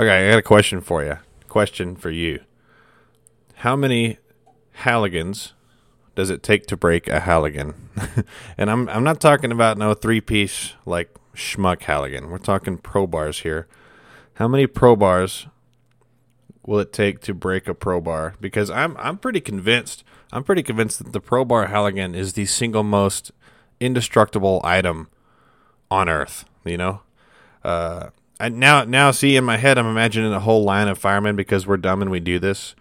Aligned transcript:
Okay, 0.00 0.28
I 0.28 0.30
got 0.30 0.38
a 0.38 0.42
question 0.42 0.80
for 0.80 1.04
you. 1.04 1.18
Question 1.50 1.94
for 1.94 2.08
you. 2.08 2.40
How 3.56 3.76
many 3.76 4.16
Halligans 4.78 5.52
does 6.14 6.30
it 6.30 6.42
take 6.42 6.64
to 6.68 6.76
break 6.78 7.06
a 7.06 7.20
Halligan? 7.20 7.74
and 8.56 8.70
I'm 8.70 8.88
I'm 8.88 9.04
not 9.04 9.20
talking 9.20 9.52
about 9.52 9.76
no 9.76 9.92
three 9.92 10.22
piece 10.22 10.72
like 10.86 11.14
schmuck 11.34 11.82
Halligan. 11.82 12.30
We're 12.30 12.38
talking 12.38 12.78
pro 12.78 13.06
bars 13.06 13.40
here. 13.40 13.68
How 14.36 14.48
many 14.48 14.66
pro 14.66 14.96
bars 14.96 15.48
will 16.64 16.78
it 16.78 16.94
take 16.94 17.20
to 17.20 17.34
break 17.34 17.68
a 17.68 17.74
pro 17.74 18.00
bar? 18.00 18.36
Because 18.40 18.70
I'm 18.70 18.96
I'm 18.96 19.18
pretty 19.18 19.42
convinced 19.42 20.02
I'm 20.32 20.44
pretty 20.44 20.62
convinced 20.62 21.04
that 21.04 21.12
the 21.12 21.20
pro 21.20 21.44
bar 21.44 21.66
Halligan 21.66 22.14
is 22.14 22.32
the 22.32 22.46
single 22.46 22.84
most 22.84 23.32
indestructible 23.80 24.62
item 24.64 25.10
on 25.90 26.08
Earth. 26.08 26.46
You 26.64 26.78
know, 26.78 27.02
uh, 27.62 28.08
I, 28.40 28.48
now 28.48 28.84
now 28.84 29.10
see 29.10 29.36
in 29.36 29.44
my 29.44 29.58
head 29.58 29.76
I'm 29.76 29.86
imagining 29.86 30.32
a 30.32 30.40
whole 30.40 30.64
line 30.64 30.88
of 30.88 30.98
firemen 30.98 31.36
because 31.36 31.66
we're 31.66 31.76
dumb 31.76 32.00
and 32.00 32.10
we 32.10 32.20
do 32.20 32.38
this. 32.38 32.74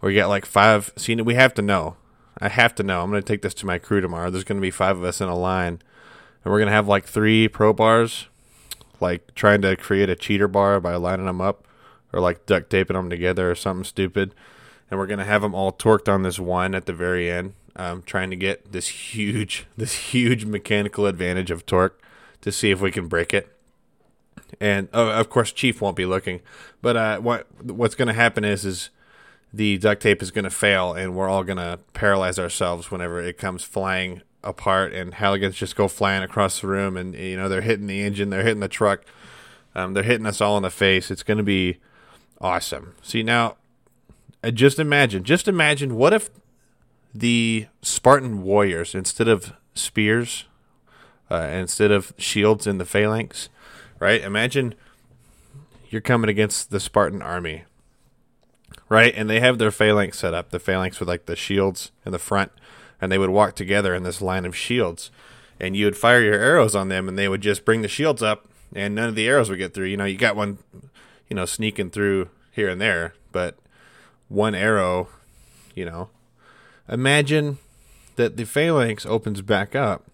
We 0.00 0.14
got 0.14 0.28
like 0.28 0.46
five. 0.46 0.90
See, 0.96 1.14
we 1.14 1.34
have 1.34 1.54
to 1.54 1.62
know. 1.62 1.96
I 2.38 2.48
have 2.48 2.74
to 2.76 2.82
know. 2.82 3.02
I'm 3.02 3.10
going 3.10 3.22
to 3.22 3.26
take 3.26 3.42
this 3.42 3.54
to 3.54 3.66
my 3.66 3.78
crew 3.78 4.00
tomorrow. 4.00 4.30
There's 4.30 4.42
going 4.42 4.58
to 4.58 4.62
be 4.62 4.70
five 4.70 4.96
of 4.96 5.04
us 5.04 5.20
in 5.20 5.28
a 5.28 5.36
line, 5.36 5.80
and 6.42 6.52
we're 6.52 6.58
going 6.58 6.68
to 6.68 6.74
have 6.74 6.88
like 6.88 7.04
three 7.04 7.46
pro 7.46 7.72
bars, 7.72 8.26
like 9.00 9.34
trying 9.34 9.62
to 9.62 9.76
create 9.76 10.08
a 10.08 10.16
cheater 10.16 10.48
bar 10.48 10.80
by 10.80 10.96
lining 10.96 11.26
them 11.26 11.40
up, 11.40 11.68
or 12.12 12.20
like 12.20 12.46
duct 12.46 12.70
taping 12.70 12.96
them 12.96 13.10
together 13.10 13.50
or 13.50 13.54
something 13.54 13.84
stupid. 13.84 14.34
And 14.90 14.98
we're 14.98 15.06
going 15.06 15.20
to 15.20 15.24
have 15.24 15.42
them 15.42 15.54
all 15.54 15.72
torqued 15.72 16.12
on 16.12 16.22
this 16.22 16.38
one 16.38 16.74
at 16.74 16.86
the 16.86 16.92
very 16.92 17.30
end, 17.30 17.52
um, 17.76 18.02
trying 18.02 18.30
to 18.30 18.36
get 18.36 18.72
this 18.72 18.88
huge, 18.88 19.66
this 19.76 19.94
huge 19.94 20.46
mechanical 20.46 21.06
advantage 21.06 21.50
of 21.50 21.64
torque 21.64 22.02
to 22.40 22.50
see 22.50 22.70
if 22.70 22.80
we 22.80 22.90
can 22.90 23.06
break 23.06 23.32
it. 23.32 23.52
And 24.60 24.88
oh, 24.92 25.10
of 25.10 25.28
course, 25.30 25.52
Chief 25.52 25.80
won't 25.80 25.96
be 25.96 26.06
looking. 26.06 26.40
But 26.80 26.96
uh, 26.96 27.18
what 27.20 27.46
what's 27.62 27.94
going 27.94 28.08
to 28.08 28.14
happen 28.14 28.44
is 28.44 28.64
is 28.64 28.90
the 29.52 29.78
duct 29.78 30.02
tape 30.02 30.22
is 30.22 30.30
going 30.30 30.44
to 30.44 30.50
fail, 30.50 30.94
and 30.94 31.14
we're 31.14 31.28
all 31.28 31.44
going 31.44 31.58
to 31.58 31.78
paralyze 31.92 32.38
ourselves 32.38 32.90
whenever 32.90 33.20
it 33.20 33.38
comes 33.38 33.62
flying 33.62 34.22
apart, 34.42 34.92
and 34.92 35.14
Halligans 35.14 35.54
just 35.54 35.76
go 35.76 35.88
flying 35.88 36.22
across 36.22 36.60
the 36.60 36.66
room, 36.66 36.96
and 36.96 37.14
you 37.14 37.36
know 37.36 37.48
they're 37.48 37.60
hitting 37.60 37.86
the 37.86 38.02
engine, 38.02 38.30
they're 38.30 38.42
hitting 38.42 38.60
the 38.60 38.68
truck, 38.68 39.04
um, 39.74 39.94
they're 39.94 40.02
hitting 40.02 40.26
us 40.26 40.40
all 40.40 40.56
in 40.56 40.62
the 40.62 40.70
face. 40.70 41.10
It's 41.10 41.22
going 41.22 41.38
to 41.38 41.44
be 41.44 41.78
awesome. 42.40 42.94
See 43.02 43.22
now, 43.22 43.56
uh, 44.42 44.50
just 44.50 44.78
imagine, 44.78 45.24
just 45.24 45.48
imagine 45.48 45.96
what 45.96 46.12
if 46.12 46.30
the 47.14 47.66
Spartan 47.82 48.42
warriors 48.42 48.94
instead 48.94 49.28
of 49.28 49.52
spears, 49.74 50.46
uh, 51.30 51.48
instead 51.52 51.90
of 51.90 52.12
shields 52.18 52.66
in 52.66 52.78
the 52.78 52.84
phalanx, 52.84 53.48
right? 54.02 54.20
Imagine 54.20 54.74
you're 55.88 56.00
coming 56.00 56.28
against 56.28 56.70
the 56.70 56.80
Spartan 56.80 57.22
army 57.22 57.64
right? 58.92 59.14
And 59.16 59.30
they 59.30 59.40
have 59.40 59.56
their 59.56 59.70
phalanx 59.70 60.18
set 60.18 60.34
up. 60.34 60.50
The 60.50 60.58
phalanx 60.58 61.00
with 61.00 61.08
like 61.08 61.24
the 61.24 61.34
shields 61.34 61.90
in 62.04 62.12
the 62.12 62.18
front, 62.18 62.52
and 63.00 63.10
they 63.10 63.16
would 63.16 63.30
walk 63.30 63.54
together 63.54 63.94
in 63.94 64.02
this 64.02 64.20
line 64.20 64.44
of 64.44 64.54
shields. 64.54 65.10
And 65.58 65.74
you 65.74 65.86
would 65.86 65.96
fire 65.96 66.20
your 66.20 66.38
arrows 66.38 66.74
on 66.74 66.88
them, 66.88 67.08
and 67.08 67.18
they 67.18 67.26
would 67.26 67.40
just 67.40 67.64
bring 67.64 67.80
the 67.80 67.88
shields 67.88 68.22
up, 68.22 68.48
and 68.74 68.94
none 68.94 69.08
of 69.08 69.14
the 69.14 69.26
arrows 69.26 69.48
would 69.48 69.58
get 69.58 69.72
through. 69.72 69.86
You 69.86 69.96
know, 69.96 70.04
you 70.04 70.18
got 70.18 70.36
one, 70.36 70.58
you 71.28 71.34
know, 71.34 71.46
sneaking 71.46 71.88
through 71.88 72.28
here 72.50 72.68
and 72.68 72.80
there, 72.80 73.14
but 73.30 73.56
one 74.28 74.54
arrow, 74.54 75.08
you 75.74 75.86
know. 75.86 76.10
Imagine 76.86 77.56
that 78.16 78.36
the 78.36 78.44
phalanx 78.44 79.06
opens 79.06 79.40
back 79.40 79.74
up, 79.74 80.04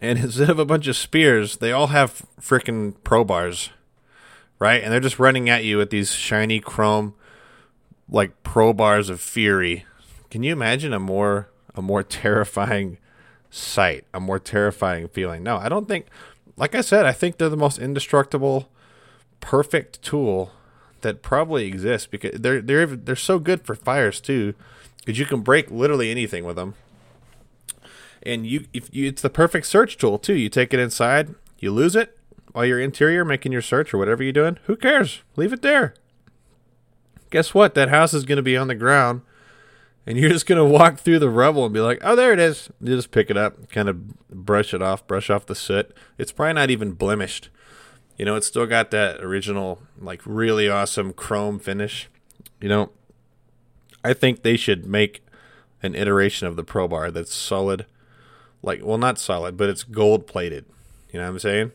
and 0.00 0.18
instead 0.24 0.50
of 0.50 0.58
a 0.58 0.64
bunch 0.64 0.86
of 0.86 0.96
spears, 0.96 1.56
they 1.58 1.72
all 1.72 1.88
have 1.88 2.22
freaking 2.40 2.94
pro 3.04 3.24
bars, 3.24 3.70
right? 4.58 4.82
And 4.82 4.92
they're 4.92 5.00
just 5.00 5.18
running 5.18 5.48
at 5.48 5.64
you 5.64 5.78
with 5.78 5.90
these 5.90 6.12
shiny 6.12 6.60
chrome 6.60 7.14
like 8.08 8.42
pro 8.42 8.72
bars 8.72 9.08
of 9.10 9.20
fury. 9.20 9.84
Can 10.30 10.42
you 10.42 10.52
imagine 10.52 10.92
a 10.92 10.98
more 10.98 11.48
a 11.74 11.82
more 11.82 12.02
terrifying 12.02 12.98
sight, 13.50 14.04
a 14.12 14.20
more 14.20 14.38
terrifying 14.38 15.08
feeling? 15.08 15.42
No, 15.42 15.56
I 15.56 15.68
don't 15.68 15.88
think. 15.88 16.06
Like 16.56 16.74
I 16.74 16.80
said, 16.80 17.06
I 17.06 17.12
think 17.12 17.38
they're 17.38 17.48
the 17.48 17.56
most 17.56 17.78
indestructible, 17.78 18.68
perfect 19.40 20.02
tool 20.02 20.50
that 21.02 21.22
probably 21.22 21.66
exists 21.66 22.06
because 22.06 22.40
they're 22.40 22.60
they're 22.60 22.86
they're 22.86 23.16
so 23.16 23.38
good 23.38 23.64
for 23.64 23.74
fires 23.74 24.20
too, 24.20 24.54
because 24.98 25.18
you 25.18 25.26
can 25.26 25.42
break 25.42 25.70
literally 25.70 26.10
anything 26.10 26.44
with 26.44 26.56
them. 26.56 26.74
And 28.22 28.46
you, 28.46 28.66
if 28.72 28.88
you, 28.92 29.08
it's 29.08 29.22
the 29.22 29.30
perfect 29.30 29.66
search 29.66 29.96
tool 29.96 30.18
too. 30.18 30.34
You 30.34 30.48
take 30.48 30.74
it 30.74 30.80
inside, 30.80 31.34
you 31.58 31.70
lose 31.70 31.96
it 31.96 32.18
while 32.52 32.64
you're 32.64 32.80
interior 32.80 33.24
making 33.24 33.52
your 33.52 33.62
search 33.62 33.92
or 33.92 33.98
whatever 33.98 34.22
you're 34.22 34.32
doing. 34.32 34.58
Who 34.64 34.76
cares? 34.76 35.22
Leave 35.36 35.52
it 35.52 35.62
there 35.62 35.94
guess 37.30 37.54
what? 37.54 37.74
That 37.74 37.88
house 37.88 38.14
is 38.14 38.24
going 38.24 38.36
to 38.36 38.42
be 38.42 38.56
on 38.56 38.68
the 38.68 38.74
ground, 38.74 39.22
and 40.06 40.18
you're 40.18 40.30
just 40.30 40.46
going 40.46 40.58
to 40.58 40.64
walk 40.64 40.98
through 40.98 41.18
the 41.18 41.30
rubble 41.30 41.64
and 41.64 41.74
be 41.74 41.80
like, 41.80 41.98
"Oh, 42.02 42.16
there 42.16 42.32
it 42.32 42.38
is." 42.38 42.70
You 42.80 42.96
just 42.96 43.10
pick 43.10 43.30
it 43.30 43.36
up, 43.36 43.70
kind 43.70 43.88
of 43.88 44.28
brush 44.28 44.74
it 44.74 44.82
off, 44.82 45.06
brush 45.06 45.30
off 45.30 45.46
the 45.46 45.54
soot. 45.54 45.94
It's 46.16 46.32
probably 46.32 46.54
not 46.54 46.70
even 46.70 46.92
blemished. 46.92 47.50
You 48.16 48.24
know, 48.24 48.34
it's 48.34 48.48
still 48.48 48.66
got 48.66 48.90
that 48.90 49.22
original, 49.22 49.80
like, 50.00 50.20
really 50.24 50.68
awesome 50.68 51.12
chrome 51.12 51.60
finish. 51.60 52.08
You 52.60 52.68
know, 52.68 52.90
I 54.02 54.12
think 54.12 54.42
they 54.42 54.56
should 54.56 54.86
make 54.86 55.24
an 55.84 55.94
iteration 55.94 56.48
of 56.48 56.56
the 56.56 56.64
Pro 56.64 56.88
Bar 56.88 57.12
that's 57.12 57.32
solid, 57.32 57.86
like, 58.62 58.84
well, 58.84 58.98
not 58.98 59.18
solid, 59.18 59.56
but 59.56 59.68
it's 59.68 59.84
gold 59.84 60.26
plated. 60.26 60.64
You 61.12 61.20
know 61.20 61.26
what 61.26 61.32
I'm 61.32 61.38
saying? 61.38 61.72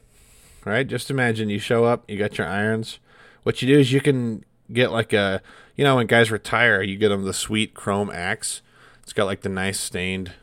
Right? 0.66 0.88
Just 0.88 1.10
imagine 1.10 1.50
you 1.50 1.60
show 1.60 1.86
up, 1.86 2.10
you 2.10 2.18
got 2.18 2.38
your 2.38 2.48
irons. 2.48 3.00
What 3.44 3.62
you 3.62 3.68
do 3.68 3.80
is 3.80 3.92
you 3.92 4.02
can 4.02 4.46
get 4.72 4.92
like 4.92 5.14
a 5.14 5.42
you 5.76 5.84
know 5.84 5.98
when 5.98 6.08
guys 6.08 6.32
retire 6.32 6.82
you 6.82 6.98
get 6.98 7.10
them 7.10 7.24
the 7.24 7.34
sweet 7.34 7.74
chrome 7.74 8.10
axe 8.10 8.62
it's 9.02 9.14
got 9.14 9.26
like 9.26 9.42
the 9.42 9.50
nice 9.50 9.80
stained 9.80 10.34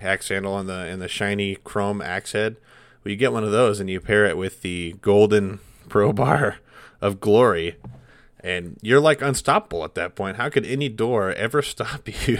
axe 0.00 0.28
handle 0.28 0.58
and 0.58 0.68
the 0.68 0.74
and 0.74 1.00
the 1.00 1.08
shiny 1.08 1.56
chrome 1.56 2.00
axe 2.00 2.32
head 2.32 2.56
well 3.04 3.10
you 3.10 3.16
get 3.16 3.32
one 3.32 3.44
of 3.44 3.52
those 3.52 3.80
and 3.80 3.90
you 3.90 4.00
pair 4.00 4.24
it 4.24 4.36
with 4.36 4.62
the 4.62 4.94
golden 5.00 5.60
pro 5.88 6.12
bar 6.12 6.56
of 7.00 7.20
glory 7.20 7.76
and 8.40 8.78
you're 8.82 9.00
like 9.00 9.22
unstoppable 9.22 9.84
at 9.84 9.94
that 9.94 10.14
point 10.14 10.36
how 10.36 10.48
could 10.48 10.66
any 10.66 10.88
door 10.88 11.32
ever 11.32 11.62
stop 11.62 12.08
you 12.26 12.38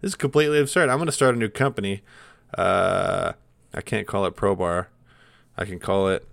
this 0.00 0.10
is 0.10 0.14
completely 0.14 0.58
absurd 0.58 0.88
i'm 0.88 0.98
going 0.98 1.06
to 1.06 1.12
start 1.12 1.34
a 1.34 1.38
new 1.38 1.48
company 1.48 2.02
uh, 2.54 3.32
i 3.74 3.80
can't 3.80 4.06
call 4.06 4.24
it 4.24 4.36
pro 4.36 4.54
bar 4.54 4.88
i 5.56 5.64
can 5.64 5.78
call 5.78 6.08
it 6.08 6.26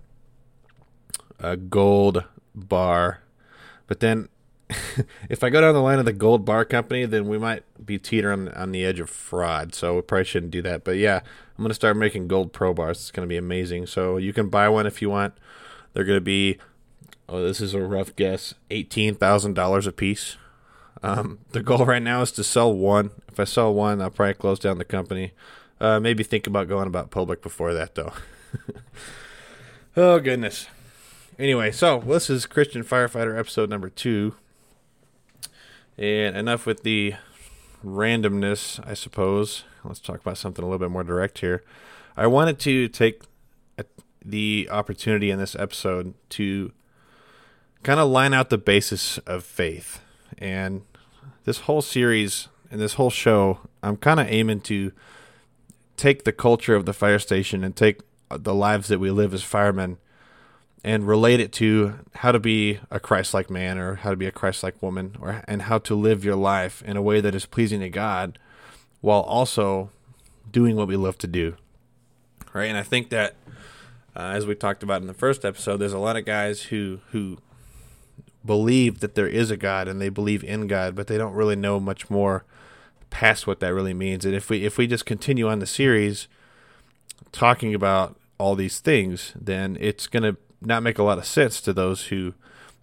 a 1.40 1.56
gold 1.56 2.24
bar 2.54 3.20
but 3.86 4.00
then 4.00 4.28
if 5.28 5.44
I 5.44 5.50
go 5.50 5.60
down 5.60 5.74
the 5.74 5.80
line 5.80 5.98
of 5.98 6.04
the 6.04 6.12
gold 6.12 6.44
bar 6.44 6.64
company, 6.64 7.04
then 7.04 7.28
we 7.28 7.38
might 7.38 7.64
be 7.84 7.98
teetering 7.98 8.48
on, 8.48 8.72
the 8.72 8.84
edge 8.84 9.00
of 9.00 9.10
fraud. 9.10 9.74
So 9.74 9.96
we 9.96 10.02
probably 10.02 10.24
shouldn't 10.24 10.52
do 10.52 10.62
that. 10.62 10.84
But 10.84 10.96
yeah, 10.96 11.16
I'm 11.16 11.62
going 11.62 11.68
to 11.68 11.74
start 11.74 11.96
making 11.96 12.28
gold 12.28 12.52
pro 12.52 12.72
bars. 12.72 12.98
It's 12.98 13.10
going 13.10 13.26
to 13.26 13.32
be 13.32 13.36
amazing. 13.36 13.86
So 13.86 14.16
you 14.16 14.32
can 14.32 14.48
buy 14.48 14.68
one 14.68 14.86
if 14.86 15.02
you 15.02 15.10
want. 15.10 15.34
They're 15.92 16.04
going 16.04 16.16
to 16.16 16.24
be, 16.24 16.58
oh, 17.28 17.42
this 17.42 17.60
is 17.60 17.74
a 17.74 17.80
rough 17.80 18.16
guess, 18.16 18.54
$18,000 18.70 19.86
a 19.86 19.92
piece. 19.92 20.36
Um, 21.02 21.38
the 21.52 21.62
goal 21.62 21.84
right 21.84 22.02
now 22.02 22.22
is 22.22 22.32
to 22.32 22.44
sell 22.44 22.72
one. 22.72 23.10
If 23.28 23.38
I 23.38 23.44
sell 23.44 23.74
one, 23.74 24.00
I'll 24.00 24.10
probably 24.10 24.34
close 24.34 24.58
down 24.58 24.78
the 24.78 24.84
company. 24.84 25.32
Uh, 25.80 26.00
maybe 26.00 26.22
think 26.22 26.46
about 26.46 26.68
going 26.68 26.86
about 26.86 27.10
public 27.10 27.42
before 27.42 27.74
that, 27.74 27.94
though. 27.94 28.12
oh, 29.96 30.20
goodness. 30.20 30.66
Anyway, 31.38 31.72
so 31.72 32.00
this 32.00 32.30
is 32.30 32.46
Christian 32.46 32.84
Firefighter 32.84 33.38
episode 33.38 33.68
number 33.68 33.88
two. 33.88 34.34
And 35.98 36.36
enough 36.36 36.66
with 36.66 36.82
the 36.84 37.14
randomness, 37.84 38.84
I 38.88 38.94
suppose. 38.94 39.64
Let's 39.84 40.00
talk 40.00 40.20
about 40.20 40.38
something 40.38 40.64
a 40.64 40.66
little 40.66 40.78
bit 40.78 40.90
more 40.90 41.04
direct 41.04 41.38
here. 41.38 41.62
I 42.16 42.26
wanted 42.28 42.58
to 42.60 42.88
take 42.88 43.22
the 44.24 44.68
opportunity 44.70 45.30
in 45.30 45.38
this 45.38 45.54
episode 45.56 46.14
to 46.30 46.72
kind 47.82 48.00
of 48.00 48.08
line 48.08 48.32
out 48.32 48.48
the 48.48 48.58
basis 48.58 49.18
of 49.18 49.44
faith. 49.44 50.00
And 50.38 50.82
this 51.44 51.60
whole 51.60 51.82
series 51.82 52.48
and 52.70 52.80
this 52.80 52.94
whole 52.94 53.10
show, 53.10 53.60
I'm 53.82 53.96
kind 53.96 54.20
of 54.20 54.26
aiming 54.28 54.60
to 54.62 54.92
take 55.96 56.24
the 56.24 56.32
culture 56.32 56.74
of 56.74 56.86
the 56.86 56.92
fire 56.92 57.18
station 57.18 57.62
and 57.62 57.76
take 57.76 58.00
the 58.30 58.54
lives 58.54 58.88
that 58.88 58.98
we 58.98 59.10
live 59.10 59.32
as 59.32 59.42
firemen 59.42 59.98
and 60.82 61.06
relate 61.06 61.40
it 61.40 61.52
to 61.52 61.94
how 62.16 62.32
to 62.32 62.38
be 62.38 62.78
a 62.90 63.00
Christ-like 63.00 63.48
man 63.48 63.78
or 63.78 63.96
how 63.96 64.10
to 64.10 64.16
be 64.16 64.26
a 64.26 64.32
Christ-like 64.32 64.82
woman 64.82 65.16
or 65.20 65.42
and 65.48 65.62
how 65.62 65.78
to 65.78 65.94
live 65.94 66.24
your 66.24 66.36
life 66.36 66.82
in 66.82 66.96
a 66.96 67.02
way 67.02 67.20
that 67.20 67.34
is 67.34 67.46
pleasing 67.46 67.80
to 67.80 67.88
God 67.88 68.38
while 69.00 69.22
also 69.22 69.90
doing 70.50 70.76
what 70.76 70.88
we 70.88 70.96
love 70.96 71.16
to 71.18 71.26
do. 71.26 71.56
Right? 72.52 72.66
And 72.66 72.76
I 72.76 72.82
think 72.82 73.08
that 73.10 73.34
uh, 74.14 74.32
as 74.34 74.46
we 74.46 74.54
talked 74.54 74.82
about 74.82 75.00
in 75.00 75.06
the 75.06 75.14
first 75.14 75.44
episode, 75.44 75.78
there's 75.78 75.92
a 75.92 75.98
lot 75.98 76.16
of 76.16 76.24
guys 76.24 76.62
who 76.64 77.00
who 77.10 77.38
believe 78.44 79.00
that 79.00 79.14
there 79.14 79.26
is 79.26 79.50
a 79.50 79.56
God 79.56 79.88
and 79.88 80.00
they 80.00 80.08
believe 80.08 80.44
in 80.44 80.66
God, 80.66 80.94
but 80.94 81.06
they 81.06 81.18
don't 81.18 81.34
really 81.34 81.56
know 81.56 81.80
much 81.80 82.10
more 82.10 82.44
past 83.10 83.46
what 83.46 83.60
that 83.60 83.72
really 83.72 83.94
means. 83.94 84.24
And 84.24 84.34
if 84.34 84.50
we 84.50 84.64
if 84.64 84.76
we 84.76 84.86
just 84.86 85.06
continue 85.06 85.48
on 85.48 85.60
the 85.60 85.66
series 85.66 86.28
talking 87.32 87.74
about 87.74 88.16
all 88.38 88.54
these 88.54 88.80
things, 88.80 89.32
then 89.40 89.76
it's 89.80 90.06
going 90.06 90.22
to 90.22 90.36
not 90.60 90.82
make 90.82 90.98
a 90.98 91.02
lot 91.02 91.18
of 91.18 91.26
sense 91.26 91.60
to 91.60 91.72
those 91.72 92.06
who 92.06 92.34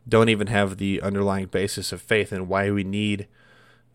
don't 0.08 0.30
even 0.30 0.48
have 0.48 0.78
the 0.78 1.02
underlying 1.02 1.48
basis 1.48 1.92
of 1.92 2.02
faith 2.02 2.31
and 2.31 2.48
why 2.48 2.72
we 2.72 2.84
need 2.84 3.28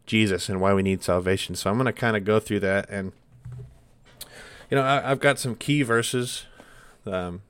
Jesus 0.07 0.49
and 0.49 0.61
why 0.61 0.73
we 0.73 0.83
need 0.83 1.03
salvation. 1.03 1.57
So 1.57 1.71
I'm 1.71 1.77
going 1.77 1.87
to 1.87 1.93
kind 1.93 2.17
of 2.17 2.25
go 2.25 2.39
through 2.39 2.61
that, 2.61 2.89
and 2.89 3.13
you 4.71 4.77
know, 4.77 4.83
I, 4.83 5.01
have 5.01 5.21
got 5.21 5.39
some 5.39 5.57
key 5.57 5.83
verses. 5.83 6.45
Um, 7.07 7.43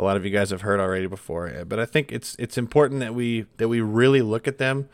a 0.00 0.02
lot 0.02 0.16
of 0.16 0.24
you 0.24 0.30
guys 0.30 0.48
have 0.48 0.62
heard 0.62 0.80
already 0.80 1.06
before, 1.06 1.52
but 1.68 1.78
I 1.78 1.84
think 1.84 2.10
it's 2.10 2.34
it's 2.38 2.56
important 2.56 3.00
that 3.00 3.14
we 3.14 3.44
that 3.58 3.68
we 3.68 3.82
really 3.82 4.22
look 4.22 4.48
at 4.48 4.56
them, 4.56 4.88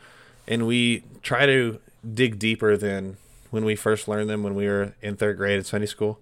and 0.48 0.66
we 0.66 1.04
try 1.22 1.46
to 1.46 1.78
dig 2.12 2.40
deeper 2.40 2.76
than 2.76 3.16
when 3.50 3.64
we 3.64 3.76
first 3.76 4.08
learned 4.08 4.28
them 4.28 4.42
when 4.42 4.56
we 4.56 4.66
were 4.66 4.94
in 5.00 5.16
third 5.16 5.36
grade 5.36 5.60
at 5.60 5.66
Sunday 5.66 5.86
school, 5.86 6.18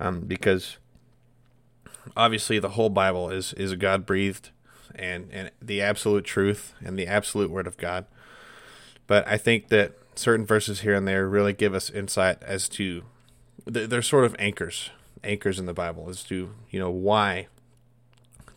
um, 0.00 0.20
because 0.20 0.78
obviously 2.16 2.58
the 2.58 2.70
whole 2.70 2.88
Bible 2.88 3.28
is 3.28 3.52
is 3.52 3.74
God 3.74 4.06
breathed 4.06 4.48
and 4.94 5.28
and 5.30 5.50
the 5.60 5.82
absolute 5.82 6.24
truth 6.24 6.72
and 6.82 6.98
the 6.98 7.06
absolute 7.06 7.50
word 7.50 7.66
of 7.66 7.76
God. 7.76 8.06
But 9.06 9.28
I 9.28 9.36
think 9.36 9.68
that 9.68 9.92
certain 10.14 10.46
verses 10.46 10.80
here 10.80 10.94
and 10.94 11.06
there 11.06 11.28
really 11.28 11.52
give 11.52 11.74
us 11.74 11.90
insight 11.90 12.42
as 12.42 12.70
to 12.70 13.02
they're 13.66 14.00
sort 14.00 14.24
of 14.24 14.34
anchors, 14.38 14.88
anchors 15.22 15.58
in 15.58 15.66
the 15.66 15.74
Bible 15.74 16.08
as 16.08 16.22
to 16.24 16.54
you 16.70 16.80
know 16.80 16.90
why 16.90 17.48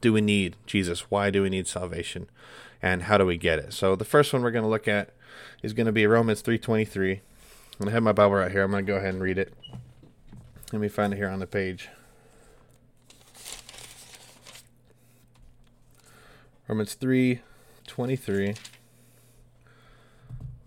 do 0.02 0.12
we 0.12 0.22
need 0.22 0.58
Jesus? 0.66 1.12
Why 1.12 1.30
do 1.30 1.44
we 1.44 1.50
need 1.50 1.68
salvation? 1.68 2.28
And 2.82 3.04
how 3.04 3.18
do 3.18 3.26
we 3.26 3.38
get 3.38 3.60
it? 3.60 3.74
So 3.74 3.96
the 3.96 4.06
first 4.06 4.34
one 4.34 4.42
we're 4.42 4.52
going 4.52 4.64
to 4.64 4.70
look 4.70 4.88
at 4.88 5.14
is 5.62 5.74
going 5.74 5.86
to 5.86 5.92
be 5.92 6.06
Romans 6.08 6.42
3:23. 6.42 7.12
I'm 7.12 7.86
going 7.86 7.88
to 7.88 7.92
have 7.92 8.04
my 8.04 8.12
Bible 8.12 8.36
right 8.36 8.52
here. 8.52 8.64
I'm 8.64 8.72
going 8.72 8.86
to 8.86 8.92
go 8.92 8.98
ahead 8.98 9.14
and 9.14 9.24
read 9.24 9.38
it. 9.38 9.54
Let 10.74 10.82
me 10.82 10.88
find 10.88 11.14
it 11.14 11.18
here 11.18 11.30
on 11.30 11.40
the 11.40 11.48
page. 11.48 11.90
Romans 16.68 16.96
3:23 16.96 18.58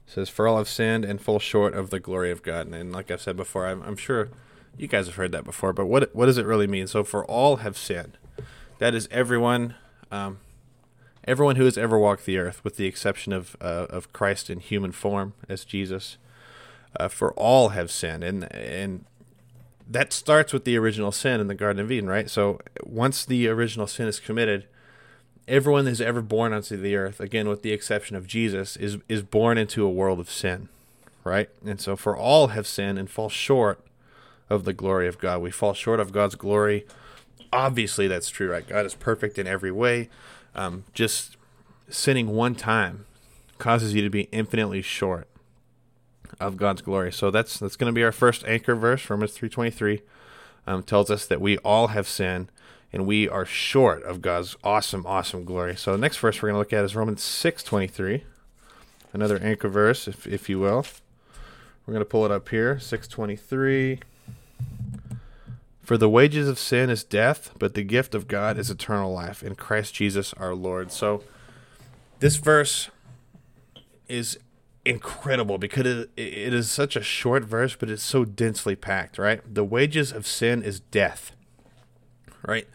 says, 0.06 0.28
"For 0.28 0.46
all 0.46 0.58
have 0.58 0.68
sinned 0.68 1.04
and 1.04 1.20
fall 1.20 1.38
short 1.38 1.74
of 1.74 1.90
the 1.90 1.98
glory 1.98 2.30
of 2.30 2.42
God." 2.42 2.66
And, 2.66 2.74
and 2.74 2.92
like 2.92 3.10
I've 3.10 3.22
said 3.22 3.36
before, 3.36 3.66
I'm, 3.66 3.82
I'm, 3.82 3.96
sure 3.96 4.28
you 4.76 4.86
guys 4.86 5.06
have 5.06 5.16
heard 5.16 5.32
that 5.32 5.44
before. 5.44 5.72
But 5.72 5.86
what 5.86 6.14
what 6.14 6.26
does 6.26 6.38
it 6.38 6.46
really 6.46 6.66
mean? 6.66 6.86
So, 6.86 7.02
for 7.04 7.24
all 7.24 7.56
have 7.56 7.78
sinned. 7.78 8.18
That 8.78 8.94
is 8.94 9.08
everyone, 9.10 9.74
um, 10.10 10.38
everyone 11.26 11.56
who 11.56 11.64
has 11.64 11.78
ever 11.78 11.98
walked 11.98 12.26
the 12.26 12.38
earth, 12.38 12.62
with 12.64 12.76
the 12.76 12.86
exception 12.86 13.32
of 13.32 13.56
uh, 13.60 13.86
of 13.90 14.12
Christ 14.12 14.50
in 14.50 14.60
human 14.60 14.92
form 14.92 15.34
as 15.48 15.64
Jesus. 15.64 16.16
Uh, 16.98 17.08
for 17.08 17.32
all 17.32 17.70
have 17.70 17.90
sinned, 17.90 18.22
and 18.22 18.52
and 18.54 19.04
that 19.88 20.12
starts 20.12 20.52
with 20.52 20.64
the 20.64 20.76
original 20.76 21.12
sin 21.12 21.40
in 21.40 21.48
the 21.48 21.54
Garden 21.54 21.82
of 21.82 21.90
Eden, 21.90 22.08
right? 22.08 22.30
So 22.30 22.60
once 22.84 23.24
the 23.24 23.48
original 23.48 23.86
sin 23.86 24.06
is 24.06 24.20
committed, 24.20 24.66
everyone 25.46 25.84
that's 25.84 26.00
ever 26.00 26.22
born 26.22 26.52
onto 26.52 26.76
the 26.76 26.96
earth, 26.96 27.20
again 27.20 27.48
with 27.48 27.62
the 27.62 27.72
exception 27.72 28.16
of 28.16 28.26
Jesus, 28.26 28.76
is 28.76 28.98
is 29.08 29.22
born 29.22 29.58
into 29.58 29.84
a 29.84 29.90
world 29.90 30.20
of 30.20 30.30
sin, 30.30 30.68
right? 31.22 31.48
And 31.64 31.80
so 31.80 31.96
for 31.96 32.16
all 32.16 32.48
have 32.48 32.66
sinned 32.66 32.98
and 32.98 33.10
fall 33.10 33.28
short 33.28 33.80
of 34.48 34.64
the 34.64 34.72
glory 34.72 35.08
of 35.08 35.18
God. 35.18 35.40
We 35.40 35.50
fall 35.50 35.74
short 35.74 36.00
of 36.00 36.12
God's 36.12 36.34
glory. 36.34 36.86
Obviously, 37.52 38.08
that's 38.08 38.30
true, 38.30 38.50
right? 38.50 38.66
God 38.66 38.84
is 38.84 38.94
perfect 38.94 39.38
in 39.38 39.46
every 39.46 39.70
way. 39.70 40.08
Um, 40.54 40.84
just 40.92 41.36
sinning 41.88 42.28
one 42.28 42.54
time 42.54 43.06
causes 43.58 43.94
you 43.94 44.02
to 44.02 44.10
be 44.10 44.22
infinitely 44.32 44.82
short 44.82 45.28
of 46.40 46.56
God's 46.56 46.82
glory. 46.82 47.12
So 47.12 47.30
that's 47.30 47.58
that's 47.58 47.76
going 47.76 47.92
to 47.92 47.94
be 47.94 48.02
our 48.02 48.12
first 48.12 48.44
anchor 48.44 48.74
verse, 48.74 49.08
Romans 49.08 49.32
three 49.32 49.48
twenty 49.48 49.70
three, 49.70 50.02
um, 50.66 50.82
tells 50.82 51.10
us 51.10 51.26
that 51.26 51.40
we 51.40 51.58
all 51.58 51.88
have 51.88 52.08
sinned 52.08 52.50
and 52.92 53.06
we 53.06 53.28
are 53.28 53.44
short 53.44 54.02
of 54.02 54.20
God's 54.20 54.56
awesome, 54.64 55.06
awesome 55.06 55.44
glory. 55.44 55.76
So 55.76 55.92
the 55.92 55.98
next 55.98 56.18
verse 56.18 56.42
we're 56.42 56.48
going 56.48 56.54
to 56.54 56.58
look 56.58 56.72
at 56.72 56.84
is 56.84 56.96
Romans 56.96 57.22
six 57.22 57.62
twenty 57.62 57.86
three, 57.86 58.24
another 59.12 59.38
anchor 59.38 59.68
verse, 59.68 60.08
if 60.08 60.26
if 60.26 60.48
you 60.48 60.58
will. 60.58 60.84
We're 61.86 61.92
going 61.92 62.04
to 62.04 62.10
pull 62.10 62.24
it 62.24 62.32
up 62.32 62.48
here, 62.48 62.80
six 62.80 63.06
twenty 63.06 63.36
three. 63.36 64.00
For 65.84 65.98
the 65.98 66.08
wages 66.08 66.48
of 66.48 66.58
sin 66.58 66.88
is 66.88 67.04
death, 67.04 67.50
but 67.58 67.74
the 67.74 67.82
gift 67.82 68.14
of 68.14 68.26
God 68.26 68.58
is 68.58 68.70
eternal 68.70 69.12
life 69.12 69.42
in 69.42 69.54
Christ 69.54 69.94
Jesus 69.94 70.32
our 70.34 70.54
Lord. 70.54 70.90
So 70.90 71.22
this 72.20 72.36
verse 72.36 72.90
is 74.08 74.38
incredible 74.86 75.58
because 75.58 76.06
it, 76.16 76.54
is 76.54 76.70
such 76.70 76.96
a 76.96 77.02
short 77.02 77.44
verse, 77.44 77.76
but 77.76 77.90
it's 77.90 78.02
so 78.02 78.24
densely 78.24 78.74
packed, 78.74 79.18
right? 79.18 79.42
The 79.46 79.64
wages 79.64 80.10
of 80.10 80.26
sin 80.26 80.62
is 80.62 80.80
death, 80.80 81.32
right? 82.46 82.66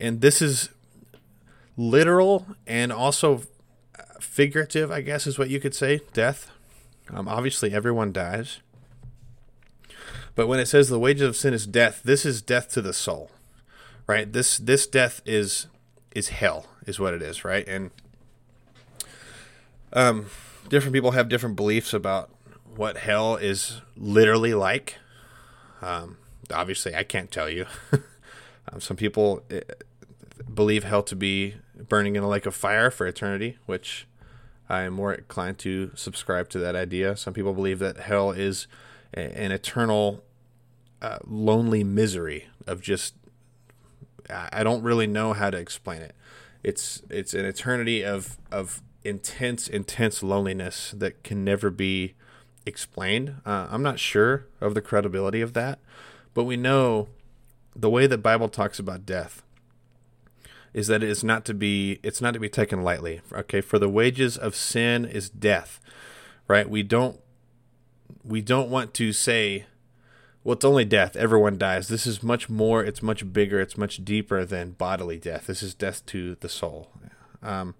And 0.00 0.20
this 0.20 0.42
is 0.42 0.70
literal 1.76 2.46
and 2.66 2.92
also 2.92 3.42
figurative, 4.20 4.90
I 4.90 5.00
guess 5.00 5.28
is 5.28 5.38
what 5.38 5.48
you 5.48 5.60
could 5.60 5.74
say, 5.74 6.00
death. 6.12 6.50
Um, 7.08 7.28
obviously, 7.28 7.72
everyone 7.72 8.12
dies. 8.12 8.58
But 10.34 10.46
when 10.46 10.58
it 10.58 10.66
says 10.66 10.88
the 10.88 10.98
wages 10.98 11.22
of 11.22 11.36
sin 11.36 11.52
is 11.52 11.66
death, 11.66 12.00
this 12.04 12.24
is 12.24 12.40
death 12.40 12.68
to 12.70 12.82
the 12.82 12.92
soul, 12.92 13.30
right? 14.06 14.32
This 14.32 14.58
this 14.58 14.86
death 14.86 15.20
is 15.26 15.66
is 16.14 16.28
hell, 16.28 16.66
is 16.86 16.98
what 16.98 17.14
it 17.14 17.22
is, 17.22 17.44
right? 17.44 17.66
And 17.68 17.90
um, 19.92 20.26
different 20.68 20.94
people 20.94 21.12
have 21.12 21.28
different 21.28 21.56
beliefs 21.56 21.92
about 21.92 22.30
what 22.76 22.98
hell 22.98 23.36
is 23.36 23.80
literally 23.96 24.54
like. 24.54 24.96
Um, 25.82 26.16
obviously, 26.52 26.94
I 26.94 27.02
can't 27.02 27.30
tell 27.30 27.50
you. 27.50 27.66
um, 28.72 28.80
some 28.80 28.96
people 28.96 29.42
eh, 29.50 29.60
believe 30.52 30.84
hell 30.84 31.02
to 31.02 31.16
be 31.16 31.56
burning 31.88 32.16
in 32.16 32.22
a 32.22 32.28
lake 32.28 32.46
of 32.46 32.54
fire 32.54 32.90
for 32.90 33.06
eternity, 33.06 33.58
which 33.66 34.06
I 34.68 34.82
am 34.82 34.94
more 34.94 35.12
inclined 35.12 35.58
to 35.58 35.90
subscribe 35.94 36.48
to 36.50 36.58
that 36.60 36.74
idea. 36.74 37.16
Some 37.16 37.34
people 37.34 37.52
believe 37.52 37.78
that 37.80 37.98
hell 37.98 38.30
is 38.30 38.66
an 39.14 39.52
eternal 39.52 40.22
uh, 41.00 41.18
lonely 41.24 41.84
misery 41.84 42.48
of 42.66 42.80
just 42.80 43.14
I 44.30 44.62
don't 44.62 44.82
really 44.82 45.06
know 45.06 45.32
how 45.32 45.50
to 45.50 45.58
explain 45.58 46.02
it. 46.02 46.14
It's 46.62 47.02
it's 47.10 47.34
an 47.34 47.44
eternity 47.44 48.04
of 48.04 48.38
of 48.50 48.82
intense, 49.04 49.68
intense 49.68 50.22
loneliness 50.22 50.94
that 50.96 51.22
can 51.24 51.44
never 51.44 51.70
be 51.70 52.14
explained. 52.64 53.36
Uh, 53.44 53.66
I'm 53.70 53.82
not 53.82 53.98
sure 53.98 54.46
of 54.60 54.74
the 54.74 54.80
credibility 54.80 55.40
of 55.40 55.54
that, 55.54 55.80
but 56.34 56.44
we 56.44 56.56
know 56.56 57.08
the 57.74 57.90
way 57.90 58.06
the 58.06 58.18
Bible 58.18 58.48
talks 58.48 58.78
about 58.78 59.04
death 59.04 59.42
is 60.72 60.86
that 60.86 61.02
it 61.02 61.08
is 61.08 61.22
not 61.22 61.44
to 61.46 61.54
be 61.54 61.98
it's 62.02 62.20
not 62.20 62.34
to 62.34 62.40
be 62.40 62.48
taken 62.48 62.82
lightly. 62.82 63.20
Okay, 63.32 63.60
for 63.60 63.78
the 63.78 63.88
wages 63.88 64.36
of 64.36 64.54
sin 64.54 65.04
is 65.04 65.28
death. 65.28 65.80
Right? 66.48 66.68
We 66.68 66.82
don't 66.82 67.20
we 68.24 68.40
don't 68.40 68.70
want 68.70 68.94
to 68.94 69.12
say 69.12 69.66
well 70.44 70.54
it's 70.54 70.64
only 70.64 70.84
death 70.84 71.16
everyone 71.16 71.58
dies 71.58 71.88
this 71.88 72.06
is 72.06 72.22
much 72.22 72.48
more 72.48 72.84
it's 72.84 73.02
much 73.02 73.32
bigger 73.32 73.60
it's 73.60 73.76
much 73.76 74.04
deeper 74.04 74.44
than 74.44 74.72
bodily 74.72 75.18
death 75.18 75.46
this 75.46 75.62
is 75.62 75.74
death 75.74 76.04
to 76.06 76.36
the 76.36 76.48
soul 76.48 76.90
um, 77.42 77.74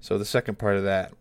so 0.00 0.18
the 0.18 0.24
second 0.24 0.58
part 0.58 0.76
of 0.76 0.84
that, 0.84 1.12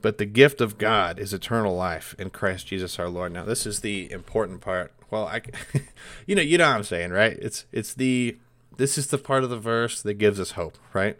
but 0.00 0.18
the 0.18 0.24
gift 0.24 0.60
of 0.60 0.78
God 0.78 1.18
is 1.18 1.32
eternal 1.32 1.76
life 1.76 2.14
in 2.18 2.30
Christ 2.30 2.66
Jesus 2.66 2.98
our 2.98 3.08
Lord. 3.08 3.32
Now 3.32 3.44
this 3.44 3.66
is 3.66 3.80
the 3.80 4.10
important 4.10 4.60
part. 4.60 4.92
Well, 5.10 5.26
I, 5.26 5.42
you 6.26 6.34
know, 6.34 6.42
you 6.42 6.58
know 6.58 6.68
what 6.68 6.76
I'm 6.76 6.84
saying, 6.84 7.10
right? 7.10 7.36
It's 7.40 7.66
it's 7.72 7.94
the 7.94 8.38
this 8.76 8.98
is 8.98 9.08
the 9.08 9.18
part 9.18 9.44
of 9.44 9.50
the 9.50 9.58
verse 9.58 10.02
that 10.02 10.14
gives 10.14 10.40
us 10.40 10.52
hope, 10.52 10.78
right? 10.92 11.18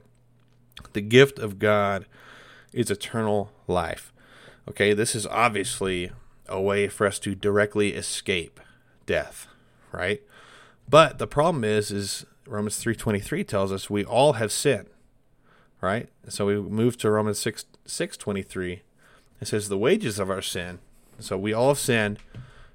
The 0.92 1.00
gift 1.00 1.38
of 1.38 1.58
God 1.58 2.06
is 2.72 2.90
eternal 2.90 3.52
life. 3.66 4.12
Okay, 4.68 4.92
this 4.94 5.14
is 5.14 5.26
obviously 5.26 6.10
a 6.48 6.60
way 6.60 6.88
for 6.88 7.06
us 7.06 7.18
to 7.20 7.34
directly 7.34 7.94
escape 7.94 8.60
death, 9.06 9.46
right? 9.92 10.22
But 10.88 11.18
the 11.18 11.26
problem 11.26 11.64
is 11.64 11.90
is 11.90 12.26
Romans 12.46 12.82
3:23 12.82 13.46
tells 13.46 13.72
us 13.72 13.90
we 13.90 14.04
all 14.04 14.34
have 14.34 14.52
sinned 14.52 14.88
right? 15.80 16.08
So 16.28 16.46
we 16.46 16.56
move 16.56 16.96
to 16.98 17.10
Romans 17.10 17.38
6 17.38 17.64
6 17.84 18.18
It 18.26 18.82
says 19.42 19.68
the 19.68 19.78
wages 19.78 20.18
of 20.18 20.30
our 20.30 20.42
sin. 20.42 20.78
So 21.18 21.38
we 21.38 21.52
all 21.52 21.68
have 21.68 21.78
sinned, 21.78 22.18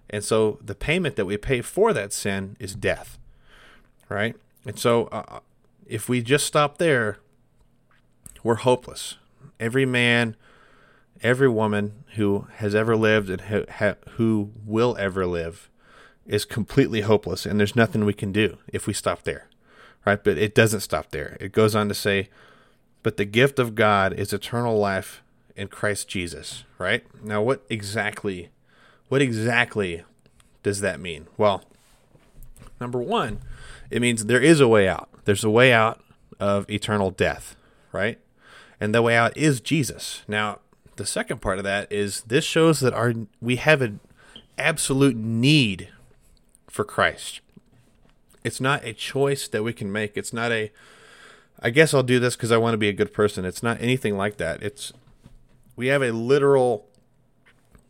and 0.09 0.23
so 0.23 0.57
the 0.63 0.75
payment 0.75 1.15
that 1.15 1.25
we 1.25 1.37
pay 1.37 1.61
for 1.61 1.93
that 1.93 2.11
sin 2.13 2.55
is 2.59 2.73
death, 2.73 3.19
right? 4.09 4.35
And 4.65 4.79
so 4.79 5.07
uh, 5.07 5.23
uh 5.27 5.39
if 5.85 6.07
we 6.07 6.21
just 6.21 6.45
stop 6.45 6.77
there, 6.77 7.17
we're 8.43 8.55
hopeless. 8.55 9.17
Every 9.59 9.85
man, 9.85 10.37
every 11.23 11.49
woman 11.49 12.03
who 12.15 12.47
has 12.55 12.75
ever 12.75 12.95
lived 12.95 13.29
and 13.29 13.41
who, 13.41 13.65
ha, 13.69 13.95
who 14.11 14.51
will 14.65 14.95
ever 14.97 15.25
live 15.25 15.69
is 16.25 16.45
completely 16.45 17.01
hopeless, 17.01 17.45
and 17.45 17.59
there's 17.59 17.75
nothing 17.75 18.05
we 18.05 18.13
can 18.13 18.31
do 18.31 18.57
if 18.67 18.87
we 18.87 18.93
stop 18.93 19.23
there, 19.23 19.47
right? 20.05 20.23
But 20.23 20.37
it 20.37 20.55
doesn't 20.55 20.81
stop 20.81 21.09
there. 21.09 21.37
It 21.39 21.51
goes 21.51 21.75
on 21.75 21.87
to 21.89 21.93
say, 21.93 22.29
but 23.03 23.17
the 23.17 23.25
gift 23.25 23.59
of 23.59 23.75
God 23.75 24.13
is 24.13 24.31
eternal 24.31 24.77
life 24.77 25.23
in 25.55 25.67
Christ 25.67 26.07
Jesus, 26.07 26.63
right? 26.77 27.03
Now 27.23 27.41
what 27.41 27.63
exactly 27.69 28.49
what 29.09 29.21
exactly 29.21 30.03
does 30.63 30.79
that 30.79 30.99
mean? 30.99 31.27
Well, 31.37 31.63
number 32.79 32.99
1, 32.99 33.41
it 33.89 34.01
means 34.01 34.25
there 34.25 34.41
is 34.41 34.61
a 34.61 34.67
way 34.69 34.87
out. 34.87 35.09
There's 35.25 35.43
a 35.43 35.49
way 35.49 35.73
out 35.73 36.01
of 36.39 36.69
eternal 36.69 37.11
death, 37.11 37.57
right? 37.91 38.19
And 38.79 38.95
the 38.95 39.01
way 39.01 39.17
out 39.17 39.35
is 39.35 39.59
Jesus. 39.59 40.23
Now, 40.29 40.59
the 41.01 41.07
second 41.07 41.41
part 41.41 41.57
of 41.57 41.63
that 41.63 41.91
is 41.91 42.21
this 42.21 42.45
shows 42.45 42.79
that 42.79 42.93
our 42.93 43.13
we 43.41 43.55
have 43.55 43.81
an 43.81 43.99
absolute 44.55 45.15
need 45.15 45.89
for 46.67 46.85
Christ. 46.85 47.41
It's 48.43 48.61
not 48.61 48.85
a 48.85 48.93
choice 48.93 49.47
that 49.47 49.63
we 49.63 49.73
can 49.73 49.91
make. 49.91 50.15
It's 50.15 50.31
not 50.31 50.51
a 50.51 50.71
I 51.59 51.71
guess 51.71 51.95
I'll 51.95 52.03
do 52.03 52.19
this 52.19 52.35
because 52.35 52.51
I 52.51 52.57
want 52.57 52.75
to 52.75 52.77
be 52.77 52.87
a 52.87 52.93
good 52.93 53.13
person. 53.13 53.45
It's 53.45 53.63
not 53.63 53.81
anything 53.81 54.15
like 54.15 54.37
that. 54.37 54.61
It's 54.61 54.93
we 55.75 55.87
have 55.87 56.03
a 56.03 56.11
literal 56.11 56.85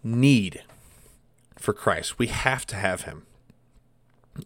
need 0.06 0.64
for 1.58 1.74
Christ. 1.74 2.18
We 2.18 2.28
have 2.28 2.66
to 2.68 2.78
have 2.78 3.02
him. 3.02 3.24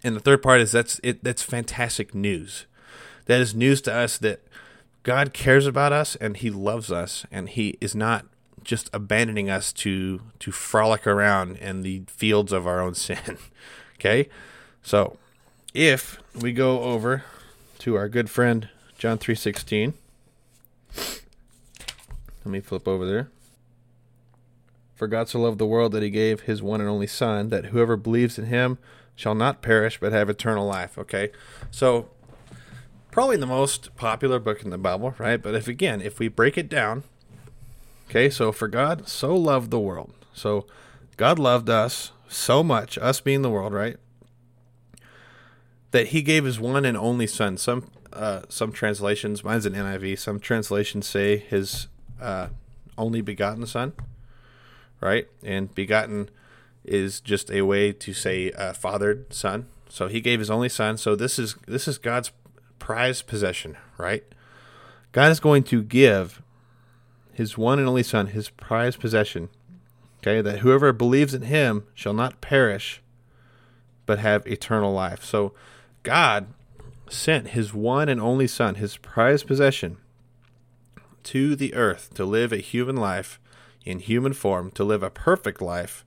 And 0.04 0.16
the 0.16 0.20
third 0.20 0.42
part 0.42 0.60
is 0.60 0.72
that's 0.72 1.00
it 1.04 1.24
that's 1.24 1.44
fantastic 1.44 2.16
news. 2.16 2.66
That 3.26 3.42
is 3.42 3.54
news 3.54 3.80
to 3.82 3.94
us 3.94 4.18
that 4.18 4.42
God 5.04 5.34
cares 5.34 5.68
about 5.68 5.94
us 5.94 6.16
and 6.16 6.36
he 6.36 6.50
loves 6.50 6.92
us 6.92 7.28
and 7.32 7.48
he 7.48 7.78
is 7.80 7.94
not 7.94 8.26
just 8.66 8.90
abandoning 8.92 9.50
us 9.50 9.72
to 9.72 10.22
to 10.40 10.52
frolic 10.52 11.08
around 11.08 11.58
in 11.58 11.82
the 11.82 12.04
fields 12.08 12.52
of 12.52 12.68
our 12.68 12.82
own 12.82 12.96
sin. 12.96 13.38
okay? 13.96 14.28
So, 14.84 15.18
if 15.74 16.20
we 16.34 16.52
go 16.52 16.82
over 16.82 17.24
to 17.80 17.96
our 17.96 18.10
good 18.10 18.30
friend 18.30 18.70
John 18.98 19.18
3:16 19.18 19.94
Let 20.96 22.52
me 22.52 22.60
flip 22.60 22.88
over 22.88 23.06
there. 23.06 23.30
For 24.96 25.08
God 25.08 25.28
so 25.28 25.42
loved 25.42 25.58
the 25.58 25.66
world 25.66 25.92
that 25.92 26.04
he 26.04 26.10
gave 26.10 26.42
his 26.42 26.64
one 26.64 26.80
and 26.80 26.90
only 26.90 27.08
son 27.08 27.50
that 27.50 27.66
whoever 27.66 27.98
believes 27.98 28.40
in 28.40 28.46
him 28.46 28.78
shall 29.16 29.36
not 29.36 29.62
perish 29.62 30.00
but 30.00 30.14
have 30.14 30.30
eternal 30.30 30.66
life, 30.66 30.98
okay? 30.98 31.32
So, 31.70 32.10
probably 33.12 33.38
the 33.38 33.46
most 33.46 33.96
popular 33.96 34.40
book 34.40 34.64
in 34.64 34.70
the 34.70 34.78
Bible, 34.78 35.16
right? 35.18 35.42
But 35.42 35.56
if 35.56 35.68
again, 35.68 36.02
if 36.02 36.20
we 36.20 36.28
break 36.30 36.58
it 36.58 36.70
down, 36.70 37.04
okay, 38.10 38.30
so 38.30 38.52
for 38.52 38.68
God 38.68 39.08
so 39.08 39.36
loved 39.36 39.72
the 39.72 39.80
world. 39.80 40.14
So 40.34 40.66
God 41.18 41.40
loved 41.40 41.70
us 41.70 42.12
so 42.28 42.64
much, 42.64 42.98
us 42.98 43.22
being 43.22 43.42
the 43.42 43.50
world, 43.50 43.74
right? 43.74 43.98
That 45.92 46.08
he 46.08 46.22
gave 46.22 46.44
his 46.44 46.60
one 46.60 46.86
and 46.86 46.98
only 46.98 47.28
son. 47.28 47.58
Some 47.58 47.90
uh, 48.12 48.44
some 48.48 48.72
translations, 48.72 49.44
mine's 49.44 49.66
an 49.66 49.74
NIV, 49.74 50.18
some 50.18 50.40
translations 50.40 51.06
say 51.06 51.38
his 51.38 51.88
uh, 52.22 52.48
only 52.98 53.22
begotten 53.22 53.66
son, 53.66 53.94
right? 55.02 55.28
And 55.44 55.74
begotten 55.76 56.30
is 56.86 57.20
just 57.20 57.52
a 57.52 57.64
way 57.64 57.92
to 57.92 58.14
say 58.14 58.52
uh, 58.52 58.74
fathered 58.74 59.34
son. 59.34 59.68
So 59.90 60.08
he 60.08 60.22
gave 60.22 60.40
his 60.40 60.50
only 60.50 60.70
son. 60.70 60.98
So 60.98 61.16
this 61.16 61.38
is 61.38 61.56
this 61.68 61.88
is 61.88 61.98
God's 61.98 62.32
prized 62.80 63.28
possession, 63.28 63.78
right? 63.98 64.24
God 65.12 65.32
is 65.32 65.40
going 65.40 65.64
to 65.64 65.82
give 65.82 66.42
his 67.36 67.58
one 67.58 67.80
and 67.80 67.88
only 67.88 68.02
son 68.02 68.28
his 68.28 68.50
prized 68.50 69.00
possession. 69.00 69.50
Okay, 70.20 70.42
that 70.42 70.60
whoever 70.60 70.94
believes 70.94 71.34
in 71.34 71.44
him 71.44 71.84
shall 71.94 72.14
not 72.14 72.40
perish, 72.40 73.02
but 74.06 74.20
have 74.20 74.48
eternal 74.48 74.94
life. 74.94 75.24
So 75.24 75.54
God 76.04 76.48
sent 77.10 77.50
his 77.50 77.74
one 77.74 78.08
and 78.08 78.22
only 78.22 78.48
son, 78.48 78.76
his 78.76 78.96
prized 78.98 79.48
possession, 79.48 79.98
to 81.24 81.56
the 81.58 81.74
earth 81.74 82.14
to 82.14 82.24
live 82.24 82.54
a 82.54 82.58
human 82.58 82.96
life 82.96 83.40
in 83.84 84.00
human 84.00 84.34
form, 84.34 84.72
to 84.72 84.86
live 84.86 85.04
a 85.04 85.10
perfect 85.10 85.62
life 85.62 86.06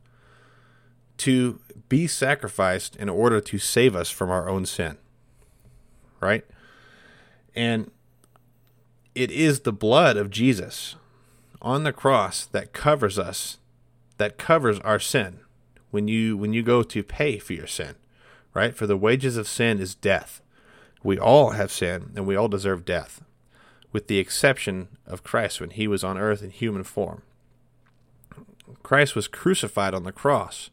to 1.18 1.60
be 1.88 2.06
sacrificed 2.06 2.96
in 2.96 3.08
order 3.08 3.40
to 3.40 3.58
save 3.58 3.94
us 3.94 4.08
from 4.08 4.30
our 4.30 4.48
own 4.48 4.64
sin. 4.64 4.96
Right? 6.20 6.44
And 7.54 7.90
it 9.14 9.30
is 9.30 9.60
the 9.60 9.72
blood 9.72 10.16
of 10.16 10.30
Jesus 10.30 10.96
on 11.60 11.84
the 11.84 11.92
cross 11.92 12.44
that 12.46 12.72
covers 12.72 13.18
us, 13.18 13.58
that 14.16 14.38
covers 14.38 14.78
our 14.80 14.98
sin 14.98 15.40
when 15.90 16.08
you 16.08 16.36
when 16.36 16.52
you 16.52 16.62
go 16.62 16.82
to 16.82 17.02
pay 17.02 17.38
for 17.38 17.52
your 17.52 17.66
sin. 17.66 17.94
Right? 18.54 18.74
For 18.74 18.86
the 18.86 18.96
wages 18.96 19.36
of 19.36 19.46
sin 19.46 19.78
is 19.78 19.94
death. 19.94 20.40
We 21.02 21.18
all 21.18 21.50
have 21.50 21.70
sin 21.70 22.12
and 22.16 22.26
we 22.26 22.34
all 22.34 22.48
deserve 22.48 22.84
death, 22.84 23.22
with 23.92 24.08
the 24.08 24.18
exception 24.18 24.88
of 25.06 25.22
Christ 25.22 25.60
when 25.60 25.70
he 25.70 25.86
was 25.86 26.02
on 26.02 26.18
earth 26.18 26.42
in 26.42 26.50
human 26.50 26.82
form. 26.82 27.22
Christ 28.82 29.14
was 29.14 29.28
crucified 29.28 29.94
on 29.94 30.02
the 30.02 30.12
cross 30.12 30.70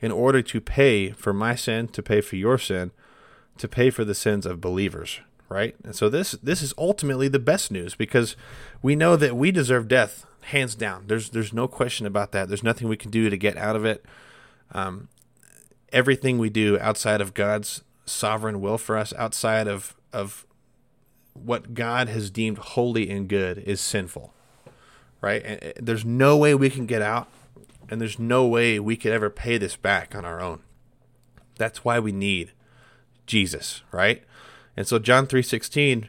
in 0.00 0.12
order 0.12 0.42
to 0.42 0.60
pay 0.60 1.10
for 1.10 1.32
my 1.32 1.54
sin, 1.54 1.88
to 1.88 2.02
pay 2.02 2.20
for 2.20 2.36
your 2.36 2.58
sin, 2.58 2.90
to 3.58 3.68
pay 3.68 3.90
for 3.90 4.04
the 4.04 4.14
sins 4.14 4.44
of 4.44 4.60
believers, 4.60 5.20
right? 5.48 5.74
And 5.84 5.94
so 5.94 6.08
this 6.08 6.32
this 6.42 6.62
is 6.62 6.74
ultimately 6.78 7.28
the 7.28 7.38
best 7.38 7.70
news 7.70 7.94
because 7.94 8.36
we 8.82 8.96
know 8.96 9.16
that 9.16 9.36
we 9.36 9.50
deserve 9.50 9.88
death 9.88 10.26
hands 10.42 10.74
down. 10.74 11.04
There's 11.06 11.30
there's 11.30 11.52
no 11.52 11.68
question 11.68 12.06
about 12.06 12.32
that. 12.32 12.48
There's 12.48 12.62
nothing 12.62 12.88
we 12.88 12.96
can 12.96 13.10
do 13.10 13.30
to 13.30 13.36
get 13.36 13.56
out 13.56 13.76
of 13.76 13.84
it. 13.84 14.04
Um, 14.72 15.08
everything 15.92 16.38
we 16.38 16.50
do 16.50 16.78
outside 16.80 17.20
of 17.20 17.34
God's 17.34 17.82
sovereign 18.04 18.60
will 18.60 18.78
for 18.78 18.96
us, 18.96 19.12
outside 19.14 19.66
of 19.66 19.94
of 20.12 20.46
what 21.34 21.74
God 21.74 22.08
has 22.08 22.30
deemed 22.30 22.58
holy 22.58 23.10
and 23.10 23.28
good, 23.28 23.58
is 23.58 23.80
sinful, 23.80 24.32
right? 25.20 25.42
And 25.44 25.86
there's 25.86 26.04
no 26.04 26.36
way 26.36 26.54
we 26.54 26.70
can 26.70 26.86
get 26.86 27.02
out 27.02 27.28
and 27.88 28.00
there's 28.00 28.18
no 28.18 28.46
way 28.46 28.80
we 28.80 28.96
could 28.96 29.12
ever 29.12 29.30
pay 29.30 29.58
this 29.58 29.76
back 29.76 30.14
on 30.14 30.24
our 30.24 30.40
own. 30.40 30.60
That's 31.56 31.84
why 31.84 31.98
we 31.98 32.12
need 32.12 32.52
Jesus, 33.26 33.82
right? 33.92 34.22
And 34.76 34.86
so 34.86 34.98
John 34.98 35.26
3:16 35.26 36.08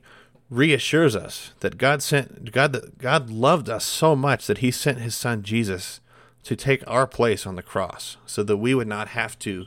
reassures 0.50 1.15
us 1.15 1.51
that 1.59 1.77
God 1.77 2.01
sent 2.01 2.51
God 2.51 2.93
God 2.97 3.29
loved 3.29 3.69
us 3.69 3.86
so 3.86 4.15
much 4.15 4.47
that 4.47 4.59
he 4.59 4.71
sent 4.71 5.00
his 5.00 5.15
son 5.15 5.43
Jesus 5.43 6.00
to 6.43 6.55
take 6.55 6.83
our 6.88 7.05
place 7.05 7.45
on 7.45 7.55
the 7.55 7.63
cross 7.63 8.17
so 8.25 8.43
that 8.43 8.57
we 8.57 8.74
would 8.74 8.88
not 8.88 9.09
have 9.09 9.38
to 9.39 9.65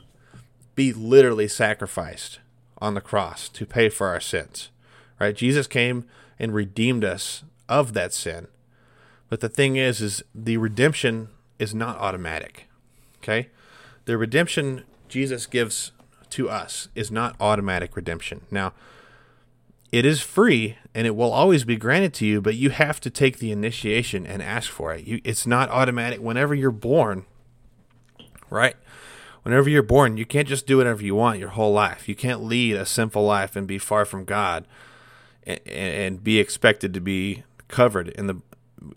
be 0.75 0.91
literally 0.91 1.47
sacrificed 1.47 2.39
on 2.79 2.95
the 2.95 3.01
cross 3.01 3.47
to 3.49 3.65
pay 3.65 3.89
for 3.89 4.07
our 4.07 4.19
sins. 4.19 4.69
Right? 5.19 5.35
Jesus 5.35 5.67
came 5.67 6.05
and 6.39 6.55
redeemed 6.55 7.03
us 7.03 7.43
of 7.69 7.93
that 7.93 8.13
sin. 8.13 8.47
But 9.29 9.39
the 9.39 9.49
thing 9.49 9.75
is 9.75 10.01
is 10.01 10.23
the 10.33 10.57
redemption 10.57 11.29
is 11.59 11.75
not 11.75 11.97
automatic. 11.99 12.67
Okay? 13.17 13.49
The 14.05 14.17
redemption 14.17 14.83
Jesus 15.07 15.45
gives 15.45 15.91
to 16.31 16.49
us 16.49 16.89
is 16.95 17.11
not 17.11 17.35
automatic 17.39 17.95
redemption. 17.95 18.41
Now, 18.49 18.73
it 19.91 20.05
is 20.05 20.21
free 20.21 20.77
and 20.95 21.05
it 21.05 21.15
will 21.15 21.31
always 21.31 21.63
be 21.63 21.75
granted 21.75 22.13
to 22.15 22.25
you, 22.25 22.41
but 22.41 22.55
you 22.55 22.69
have 22.69 22.99
to 23.01 23.09
take 23.09 23.39
the 23.39 23.51
initiation 23.51 24.25
and 24.25 24.41
ask 24.41 24.69
for 24.69 24.93
it. 24.93 25.05
You, 25.05 25.21
it's 25.23 25.45
not 25.45 25.69
automatic 25.69 26.21
whenever 26.21 26.55
you're 26.55 26.71
born, 26.71 27.25
right? 28.49 28.75
Whenever 29.43 29.69
you're 29.69 29.83
born, 29.83 30.17
you 30.17 30.25
can't 30.25 30.47
just 30.47 30.67
do 30.67 30.77
whatever 30.77 31.03
you 31.03 31.15
want 31.15 31.39
your 31.39 31.49
whole 31.49 31.73
life. 31.73 32.07
You 32.07 32.15
can't 32.15 32.43
lead 32.43 32.75
a 32.75 32.85
sinful 32.85 33.23
life 33.23 33.55
and 33.55 33.67
be 33.67 33.77
far 33.77 34.05
from 34.05 34.23
God 34.23 34.65
and, 35.43 35.59
and 35.65 36.23
be 36.23 36.39
expected 36.39 36.93
to 36.93 37.01
be 37.01 37.43
covered 37.67 38.09
in 38.09 38.27
the 38.27 38.41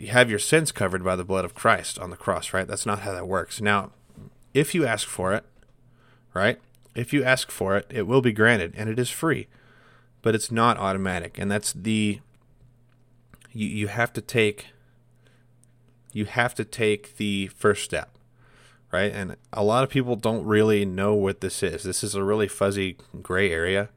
have 0.08 0.30
your 0.30 0.38
sins 0.38 0.72
covered 0.72 1.04
by 1.04 1.16
the 1.16 1.24
blood 1.24 1.44
of 1.44 1.54
Christ 1.54 1.98
on 1.98 2.10
the 2.10 2.16
cross, 2.16 2.52
right? 2.52 2.66
That's 2.66 2.86
not 2.86 3.00
how 3.00 3.12
that 3.12 3.28
works. 3.28 3.60
Now, 3.60 3.90
if 4.52 4.74
you 4.74 4.86
ask 4.86 5.06
for 5.06 5.34
it, 5.34 5.44
right? 6.32 6.58
If 6.94 7.12
you 7.12 7.24
ask 7.24 7.50
for 7.50 7.76
it, 7.76 7.86
it 7.90 8.06
will 8.06 8.20
be 8.20 8.32
granted 8.32 8.74
and 8.76 8.88
it 8.88 8.98
is 8.98 9.10
free. 9.10 9.48
But 10.22 10.34
it's 10.34 10.50
not 10.50 10.78
automatic. 10.78 11.38
And 11.38 11.50
that's 11.50 11.72
the 11.72 12.20
you 13.52 13.68
you 13.68 13.88
have 13.88 14.12
to 14.14 14.20
take 14.20 14.68
you 16.12 16.24
have 16.24 16.54
to 16.54 16.64
take 16.64 17.16
the 17.16 17.48
first 17.48 17.84
step. 17.84 18.10
Right? 18.92 19.12
And 19.12 19.36
a 19.52 19.64
lot 19.64 19.82
of 19.82 19.90
people 19.90 20.14
don't 20.14 20.44
really 20.44 20.84
know 20.84 21.14
what 21.14 21.40
this 21.40 21.62
is. 21.64 21.82
This 21.82 22.04
is 22.04 22.14
a 22.14 22.22
really 22.22 22.46
fuzzy 22.46 22.96
gray 23.22 23.50
area. 23.50 23.90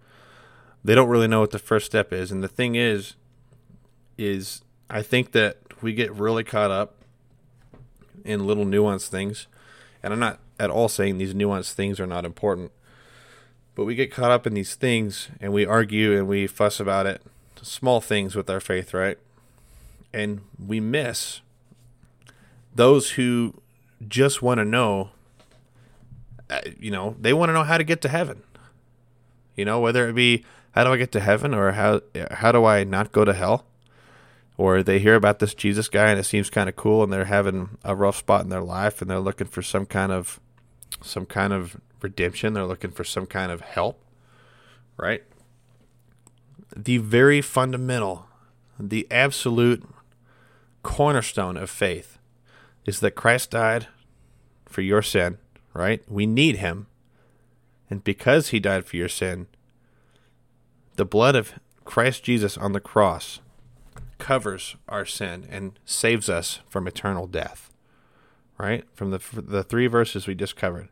They 0.83 0.95
don't 0.95 1.09
really 1.09 1.27
know 1.27 1.39
what 1.39 1.51
the 1.51 1.59
first 1.59 1.85
step 1.85 2.11
is. 2.11 2.31
And 2.31 2.43
the 2.43 2.47
thing 2.47 2.75
is 2.75 3.15
is 4.17 4.61
I 4.89 5.03
think 5.03 5.33
that 5.33 5.57
we 5.81 5.93
get 5.93 6.11
really 6.13 6.43
caught 6.43 6.71
up 6.71 6.95
in 8.23 8.45
little 8.45 8.65
nuanced 8.65 9.07
things. 9.07 9.47
And 10.03 10.13
I'm 10.13 10.19
not 10.19 10.39
at 10.59 10.69
all 10.69 10.89
saying 10.89 11.17
these 11.17 11.33
nuanced 11.33 11.73
things 11.73 11.99
are 11.99 12.07
not 12.07 12.25
important, 12.25 12.71
but 13.77 13.85
we 13.85 13.93
get 13.93 14.11
caught 14.11 14.31
up 14.31 14.47
in 14.47 14.55
these 14.55 14.73
things 14.73 15.29
and 15.39 15.53
we 15.53 15.63
argue 15.63 16.17
and 16.17 16.27
we 16.27 16.47
fuss 16.47 16.79
about 16.79 17.05
it, 17.05 17.21
small 17.61 18.01
things 18.01 18.35
with 18.35 18.49
our 18.49 18.59
faith, 18.59 18.91
right? 18.91 19.19
And 20.11 20.41
we 20.57 20.79
miss 20.79 21.41
those 22.73 23.11
who 23.11 23.61
just 24.07 24.41
want 24.41 24.57
to 24.57 24.65
know, 24.65 25.11
uh, 26.49 26.61
you 26.79 26.89
know, 26.89 27.15
they 27.19 27.33
want 27.33 27.49
to 27.49 27.53
know 27.53 27.63
how 27.63 27.77
to 27.77 27.83
get 27.83 28.01
to 28.01 28.09
heaven. 28.09 28.41
You 29.55 29.65
know, 29.65 29.79
whether 29.79 30.09
it 30.09 30.13
be 30.13 30.43
how 30.71 30.83
do 30.83 30.91
I 30.93 30.97
get 30.97 31.11
to 31.11 31.19
heaven 31.19 31.53
or 31.53 31.73
how 31.73 32.01
how 32.31 32.51
do 32.51 32.65
I 32.65 32.83
not 32.83 33.11
go 33.11 33.25
to 33.25 33.33
hell? 33.33 33.63
or 34.59 34.81
they 34.81 34.97
hear 34.97 35.13
about 35.13 35.37
this 35.37 35.53
Jesus 35.53 35.87
guy 35.87 36.09
and 36.09 36.19
it 36.19 36.23
seems 36.23 36.49
kind 36.49 36.67
of 36.67 36.75
cool 36.75 37.03
and 37.03 37.13
they're 37.13 37.25
having 37.25 37.77
a 37.83 37.95
rough 37.95 38.17
spot 38.17 38.41
in 38.41 38.49
their 38.49 38.63
life 38.63 39.03
and 39.03 39.11
they're 39.11 39.19
looking 39.19 39.45
for 39.45 39.61
some 39.61 39.85
kind 39.85 40.11
of 40.11 40.39
some 41.03 41.27
kind 41.27 41.53
of 41.53 41.77
redemption, 42.01 42.53
they're 42.53 42.65
looking 42.65 42.91
for 42.91 43.03
some 43.03 43.25
kind 43.25 43.51
of 43.51 43.61
help, 43.61 44.03
right? 44.97 45.23
The 46.75 46.97
very 46.97 47.41
fundamental, 47.41 48.27
the 48.79 49.07
absolute 49.09 49.83
cornerstone 50.83 51.57
of 51.57 51.69
faith 51.69 52.17
is 52.85 52.99
that 52.99 53.11
Christ 53.11 53.51
died 53.51 53.87
for 54.65 54.81
your 54.81 55.01
sin, 55.01 55.37
right? 55.73 56.01
We 56.07 56.25
need 56.25 56.57
him. 56.57 56.87
And 57.89 58.03
because 58.03 58.49
he 58.49 58.59
died 58.59 58.85
for 58.85 58.97
your 58.97 59.09
sin, 59.09 59.47
the 60.95 61.05
blood 61.05 61.35
of 61.35 61.53
Christ 61.85 62.23
Jesus 62.23 62.57
on 62.57 62.73
the 62.73 62.79
cross 62.79 63.39
covers 64.17 64.75
our 64.89 65.05
sin 65.05 65.47
and 65.49 65.79
saves 65.85 66.29
us 66.29 66.59
from 66.67 66.87
eternal 66.87 67.27
death. 67.27 67.71
Right? 68.57 68.85
From 68.93 69.11
the 69.11 69.19
the 69.33 69.63
three 69.63 69.85
verses 69.85 70.25
we 70.25 70.33
just 70.33 70.55
covered. 70.55 70.89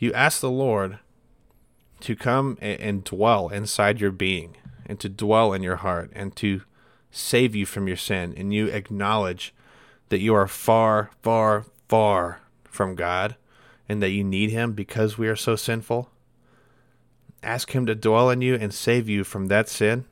You 0.00 0.14
ask 0.14 0.40
the 0.40 0.50
Lord 0.50 0.98
to 2.00 2.16
come 2.16 2.56
and 2.62 3.04
dwell 3.04 3.50
inside 3.50 4.00
your 4.00 4.10
being 4.10 4.56
and 4.86 4.98
to 4.98 5.10
dwell 5.10 5.52
in 5.52 5.62
your 5.62 5.76
heart 5.76 6.10
and 6.14 6.34
to 6.36 6.62
save 7.10 7.54
you 7.54 7.66
from 7.66 7.86
your 7.86 7.98
sin. 7.98 8.32
And 8.34 8.52
you 8.52 8.68
acknowledge 8.68 9.54
that 10.08 10.20
you 10.20 10.34
are 10.34 10.48
far 10.48 11.10
far 11.22 11.66
far 11.86 12.40
from 12.64 12.94
God 12.94 13.36
and 13.90 14.02
that 14.02 14.08
you 14.08 14.24
need 14.24 14.50
him 14.50 14.72
because 14.72 15.18
we 15.18 15.28
are 15.28 15.36
so 15.36 15.54
sinful. 15.54 16.08
Ask 17.42 17.72
him 17.72 17.84
to 17.84 17.94
dwell 17.94 18.30
in 18.30 18.40
you 18.40 18.54
and 18.54 18.72
save 18.72 19.06
you 19.06 19.22
from 19.22 19.48
that 19.48 19.68
sin. 19.68 20.06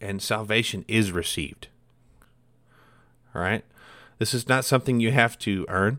And 0.00 0.22
salvation 0.22 0.84
is 0.86 1.10
received. 1.10 1.66
All 3.34 3.42
right? 3.42 3.64
This 4.18 4.32
is 4.32 4.48
not 4.48 4.64
something 4.64 5.00
you 5.00 5.10
have 5.10 5.36
to 5.40 5.66
earn. 5.68 5.98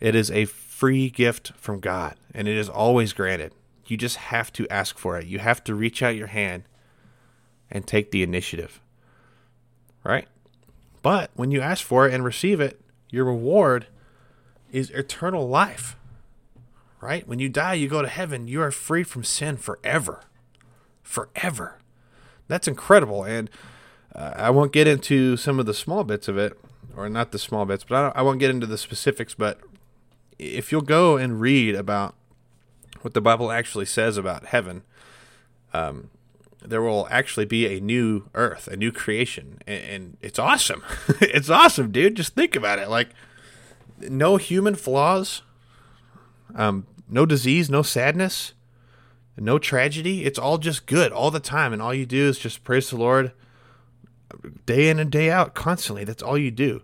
It 0.00 0.14
is 0.14 0.30
a 0.30 0.46
free 0.78 1.10
gift 1.10 1.50
from 1.56 1.80
God, 1.80 2.14
and 2.32 2.46
it 2.46 2.56
is 2.56 2.68
always 2.68 3.12
granted. 3.12 3.52
You 3.88 3.96
just 3.96 4.16
have 4.16 4.52
to 4.52 4.68
ask 4.68 4.96
for 4.96 5.18
it. 5.18 5.26
You 5.26 5.40
have 5.40 5.64
to 5.64 5.74
reach 5.74 6.04
out 6.04 6.14
your 6.14 6.28
hand 6.28 6.62
and 7.68 7.84
take 7.84 8.12
the 8.12 8.22
initiative. 8.22 8.80
Right? 10.04 10.28
But 11.02 11.32
when 11.34 11.50
you 11.50 11.60
ask 11.60 11.84
for 11.84 12.06
it 12.06 12.14
and 12.14 12.24
receive 12.24 12.60
it, 12.60 12.80
your 13.10 13.24
reward 13.24 13.88
is 14.70 14.90
eternal 14.90 15.48
life. 15.48 15.96
Right? 17.00 17.26
When 17.26 17.40
you 17.40 17.48
die, 17.48 17.74
you 17.74 17.88
go 17.88 18.02
to 18.02 18.08
heaven. 18.08 18.46
You 18.46 18.62
are 18.62 18.70
free 18.70 19.02
from 19.02 19.24
sin 19.24 19.56
forever. 19.56 20.20
Forever. 21.02 21.78
That's 22.46 22.68
incredible. 22.68 23.24
And 23.24 23.50
uh, 24.14 24.34
I 24.36 24.50
won't 24.50 24.72
get 24.72 24.86
into 24.86 25.36
some 25.36 25.58
of 25.58 25.66
the 25.66 25.74
small 25.74 26.04
bits 26.04 26.28
of 26.28 26.38
it, 26.38 26.56
or 26.96 27.08
not 27.08 27.32
the 27.32 27.38
small 27.40 27.66
bits, 27.66 27.82
but 27.82 28.16
I, 28.16 28.20
I 28.20 28.22
won't 28.22 28.38
get 28.38 28.50
into 28.50 28.66
the 28.66 28.78
specifics. 28.78 29.34
But 29.34 29.58
if 30.38 30.70
you'll 30.72 30.80
go 30.80 31.16
and 31.16 31.40
read 31.40 31.74
about 31.74 32.14
what 33.02 33.14
the 33.14 33.20
Bible 33.20 33.50
actually 33.50 33.86
says 33.86 34.16
about 34.16 34.46
heaven, 34.46 34.82
um, 35.72 36.10
there 36.64 36.82
will 36.82 37.06
actually 37.10 37.44
be 37.44 37.66
a 37.66 37.80
new 37.80 38.28
earth, 38.34 38.68
a 38.68 38.76
new 38.76 38.90
creation, 38.90 39.58
and, 39.66 39.84
and 39.84 40.16
it's 40.20 40.38
awesome. 40.38 40.82
it's 41.20 41.50
awesome, 41.50 41.92
dude. 41.92 42.16
Just 42.16 42.34
think 42.34 42.56
about 42.56 42.78
it. 42.78 42.88
Like, 42.88 43.10
no 44.00 44.36
human 44.36 44.74
flaws, 44.74 45.42
um, 46.54 46.86
no 47.08 47.26
disease, 47.26 47.70
no 47.70 47.82
sadness, 47.82 48.54
no 49.36 49.58
tragedy. 49.58 50.24
It's 50.24 50.38
all 50.38 50.58
just 50.58 50.86
good 50.86 51.12
all 51.12 51.30
the 51.30 51.40
time, 51.40 51.72
and 51.72 51.80
all 51.80 51.94
you 51.94 52.06
do 52.06 52.28
is 52.28 52.38
just 52.38 52.64
praise 52.64 52.90
the 52.90 52.96
Lord 52.96 53.32
day 54.66 54.88
in 54.88 54.98
and 54.98 55.10
day 55.10 55.30
out, 55.30 55.54
constantly. 55.54 56.04
That's 56.04 56.22
all 56.22 56.38
you 56.38 56.50
do. 56.50 56.82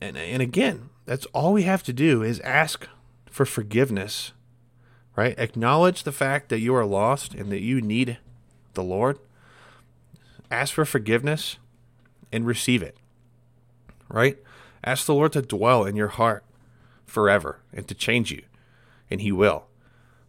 And 0.00 0.16
and 0.16 0.42
again, 0.42 0.90
that's 1.06 1.26
all 1.26 1.52
we 1.52 1.62
have 1.64 1.82
to 1.84 1.92
do 1.92 2.22
is 2.22 2.40
ask 2.40 2.88
for 3.30 3.44
forgiveness, 3.44 4.32
right? 5.16 5.38
Acknowledge 5.38 6.02
the 6.02 6.12
fact 6.12 6.48
that 6.48 6.60
you 6.60 6.74
are 6.74 6.86
lost 6.86 7.34
and 7.34 7.50
that 7.52 7.60
you 7.60 7.80
need 7.80 8.18
the 8.74 8.82
Lord. 8.82 9.18
Ask 10.50 10.74
for 10.74 10.84
forgiveness 10.84 11.58
and 12.32 12.46
receive 12.46 12.82
it, 12.82 12.96
right? 14.08 14.38
Ask 14.82 15.06
the 15.06 15.14
Lord 15.14 15.32
to 15.32 15.42
dwell 15.42 15.84
in 15.84 15.96
your 15.96 16.08
heart 16.08 16.44
forever 17.06 17.60
and 17.72 17.86
to 17.88 17.94
change 17.94 18.30
you, 18.30 18.42
and 19.10 19.20
He 19.20 19.32
will. 19.32 19.66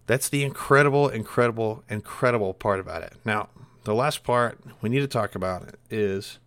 That's 0.07 0.29
the 0.29 0.43
incredible, 0.43 1.09
incredible, 1.09 1.83
incredible 1.89 2.53
part 2.53 2.79
about 2.79 3.01
it. 3.01 3.13
Now, 3.25 3.49
the 3.85 3.95
last 3.95 4.23
part 4.23 4.59
we 4.81 4.89
need 4.89 4.99
to 4.99 5.07
talk 5.07 5.35
about 5.35 5.75
is 5.89 6.39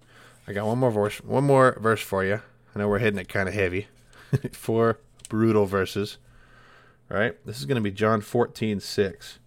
I 0.47 0.53
got 0.53 0.67
one 0.67 0.79
more 0.79 0.91
verse, 0.91 1.19
one 1.19 1.45
more 1.45 1.77
verse 1.81 2.01
for 2.01 2.25
you. 2.25 2.41
I 2.75 2.79
know 2.79 2.89
we're 2.89 2.99
hitting 2.99 3.19
it 3.19 3.29
kind 3.29 3.49
of 3.49 3.55
heavy. 3.55 3.89
four 4.53 4.99
brutal 5.29 5.67
verses. 5.67 6.19
All 7.11 7.17
right, 7.17 7.35
This 7.47 7.59
is 7.59 7.65
going 7.65 7.77
to 7.77 7.83
be 7.83 7.91
John 7.91 8.21
14, 8.21 8.81
6. 8.81 9.39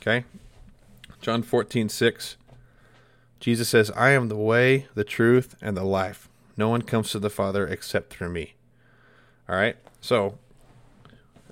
Okay? 0.00 0.24
John 1.20 1.42
14, 1.42 1.88
6. 1.88 2.36
Jesus 3.38 3.68
says, 3.68 3.90
I 3.92 4.10
am 4.10 4.28
the 4.28 4.36
way, 4.36 4.86
the 4.94 5.04
truth, 5.04 5.54
and 5.62 5.76
the 5.76 5.84
life. 5.84 6.28
No 6.56 6.68
one 6.68 6.82
comes 6.82 7.10
to 7.12 7.18
the 7.18 7.30
Father 7.30 7.66
except 7.66 8.12
through 8.12 8.30
me. 8.30 8.54
All 9.48 9.54
right? 9.56 9.76
So, 10.00 10.38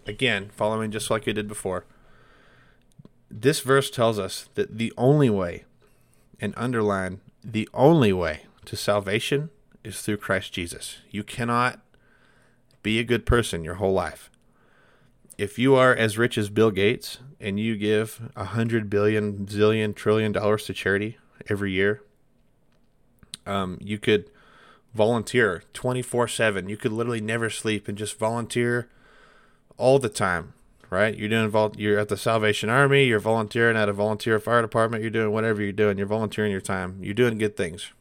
again, 0.06 0.50
following 0.54 0.90
just 0.90 1.10
like 1.10 1.26
you 1.26 1.32
did 1.32 1.46
before, 1.46 1.84
this 3.30 3.60
verse 3.60 3.90
tells 3.90 4.18
us 4.18 4.48
that 4.54 4.78
the 4.78 4.92
only 4.96 5.30
way, 5.30 5.64
and 6.40 6.54
underline, 6.56 7.20
the 7.44 7.68
only 7.72 8.12
way 8.12 8.42
to 8.64 8.76
salvation 8.76 9.50
is 9.84 10.02
through 10.02 10.16
Christ 10.16 10.52
Jesus. 10.52 10.98
You 11.10 11.22
cannot 11.22 11.80
be 12.82 12.98
a 12.98 13.04
good 13.04 13.26
person 13.26 13.64
your 13.64 13.74
whole 13.74 13.92
life. 13.92 14.30
If 15.36 15.58
you 15.58 15.76
are 15.76 15.94
as 15.94 16.18
rich 16.18 16.36
as 16.36 16.50
Bill 16.50 16.70
Gates 16.70 17.18
and 17.40 17.60
you 17.60 17.76
give 17.76 18.30
a 18.34 18.44
hundred 18.44 18.90
billion, 18.90 19.46
zillion, 19.46 19.94
trillion 19.94 20.32
dollars 20.32 20.64
to 20.66 20.74
charity 20.74 21.18
every 21.48 21.72
year, 21.72 22.02
um, 23.46 23.78
you 23.80 23.98
could 23.98 24.30
volunteer 24.94 25.62
24 25.72 26.28
7. 26.28 26.68
You 26.68 26.76
could 26.76 26.92
literally 26.92 27.20
never 27.20 27.50
sleep 27.50 27.88
and 27.88 27.96
just 27.96 28.18
volunteer 28.18 28.88
all 29.76 29.98
the 29.98 30.08
time, 30.08 30.54
right? 30.90 31.16
You're 31.16 31.28
doing 31.28 31.48
vol- 31.48 31.74
you're 31.76 31.98
at 31.98 32.08
the 32.08 32.16
Salvation 32.16 32.68
Army, 32.68 33.04
you're 33.04 33.20
volunteering 33.20 33.76
at 33.76 33.88
a 33.88 33.92
volunteer 33.92 34.40
fire 34.40 34.60
department, 34.62 35.02
you're 35.02 35.10
doing 35.10 35.32
whatever 35.32 35.62
you're 35.62 35.72
doing, 35.72 35.98
you're 35.98 36.06
volunteering 36.06 36.50
your 36.50 36.60
time, 36.60 36.98
you're 37.00 37.14
doing 37.14 37.38
good 37.38 37.56
things. 37.56 37.92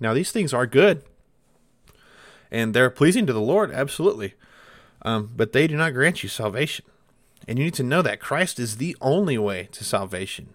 Now, 0.00 0.14
these 0.14 0.32
things 0.32 0.52
are 0.52 0.66
good 0.66 1.04
and 2.52 2.74
they're 2.74 2.90
pleasing 2.90 3.26
to 3.26 3.32
the 3.32 3.40
Lord, 3.40 3.72
absolutely. 3.72 4.34
Um, 5.00 5.30
but 5.34 5.52
they 5.52 5.66
do 5.66 5.76
not 5.76 5.94
grant 5.94 6.22
you 6.22 6.28
salvation. 6.28 6.84
And 7.48 7.58
you 7.58 7.64
need 7.64 7.74
to 7.74 7.82
know 7.82 8.02
that 8.02 8.20
Christ 8.20 8.60
is 8.60 8.76
the 8.76 8.94
only 9.00 9.38
way 9.38 9.68
to 9.72 9.82
salvation. 9.82 10.50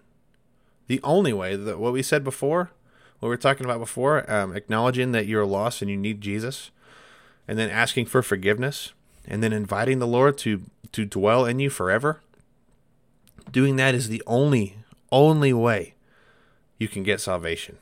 The 0.86 1.00
only 1.02 1.32
way 1.32 1.56
that 1.56 1.78
what 1.78 1.92
we 1.92 2.02
said 2.02 2.24
before, 2.24 2.70
what 3.18 3.28
we 3.28 3.34
were 3.34 3.36
talking 3.36 3.66
about 3.66 3.80
before, 3.80 4.30
um, 4.32 4.56
acknowledging 4.56 5.12
that 5.12 5.26
you're 5.26 5.44
lost 5.44 5.82
and 5.82 5.90
you 5.90 5.96
need 5.98 6.20
Jesus, 6.22 6.70
and 7.46 7.58
then 7.58 7.68
asking 7.68 8.06
for 8.06 8.22
forgiveness, 8.22 8.92
and 9.26 9.42
then 9.42 9.52
inviting 9.52 9.98
the 9.98 10.06
Lord 10.06 10.38
to 10.38 10.62
to 10.92 11.04
dwell 11.04 11.44
in 11.44 11.58
you 11.58 11.68
forever. 11.68 12.20
Doing 13.50 13.76
that 13.76 13.94
is 13.94 14.08
the 14.08 14.22
only 14.26 14.76
only 15.12 15.52
way 15.52 15.94
you 16.78 16.88
can 16.88 17.02
get 17.02 17.20
salvation. 17.20 17.76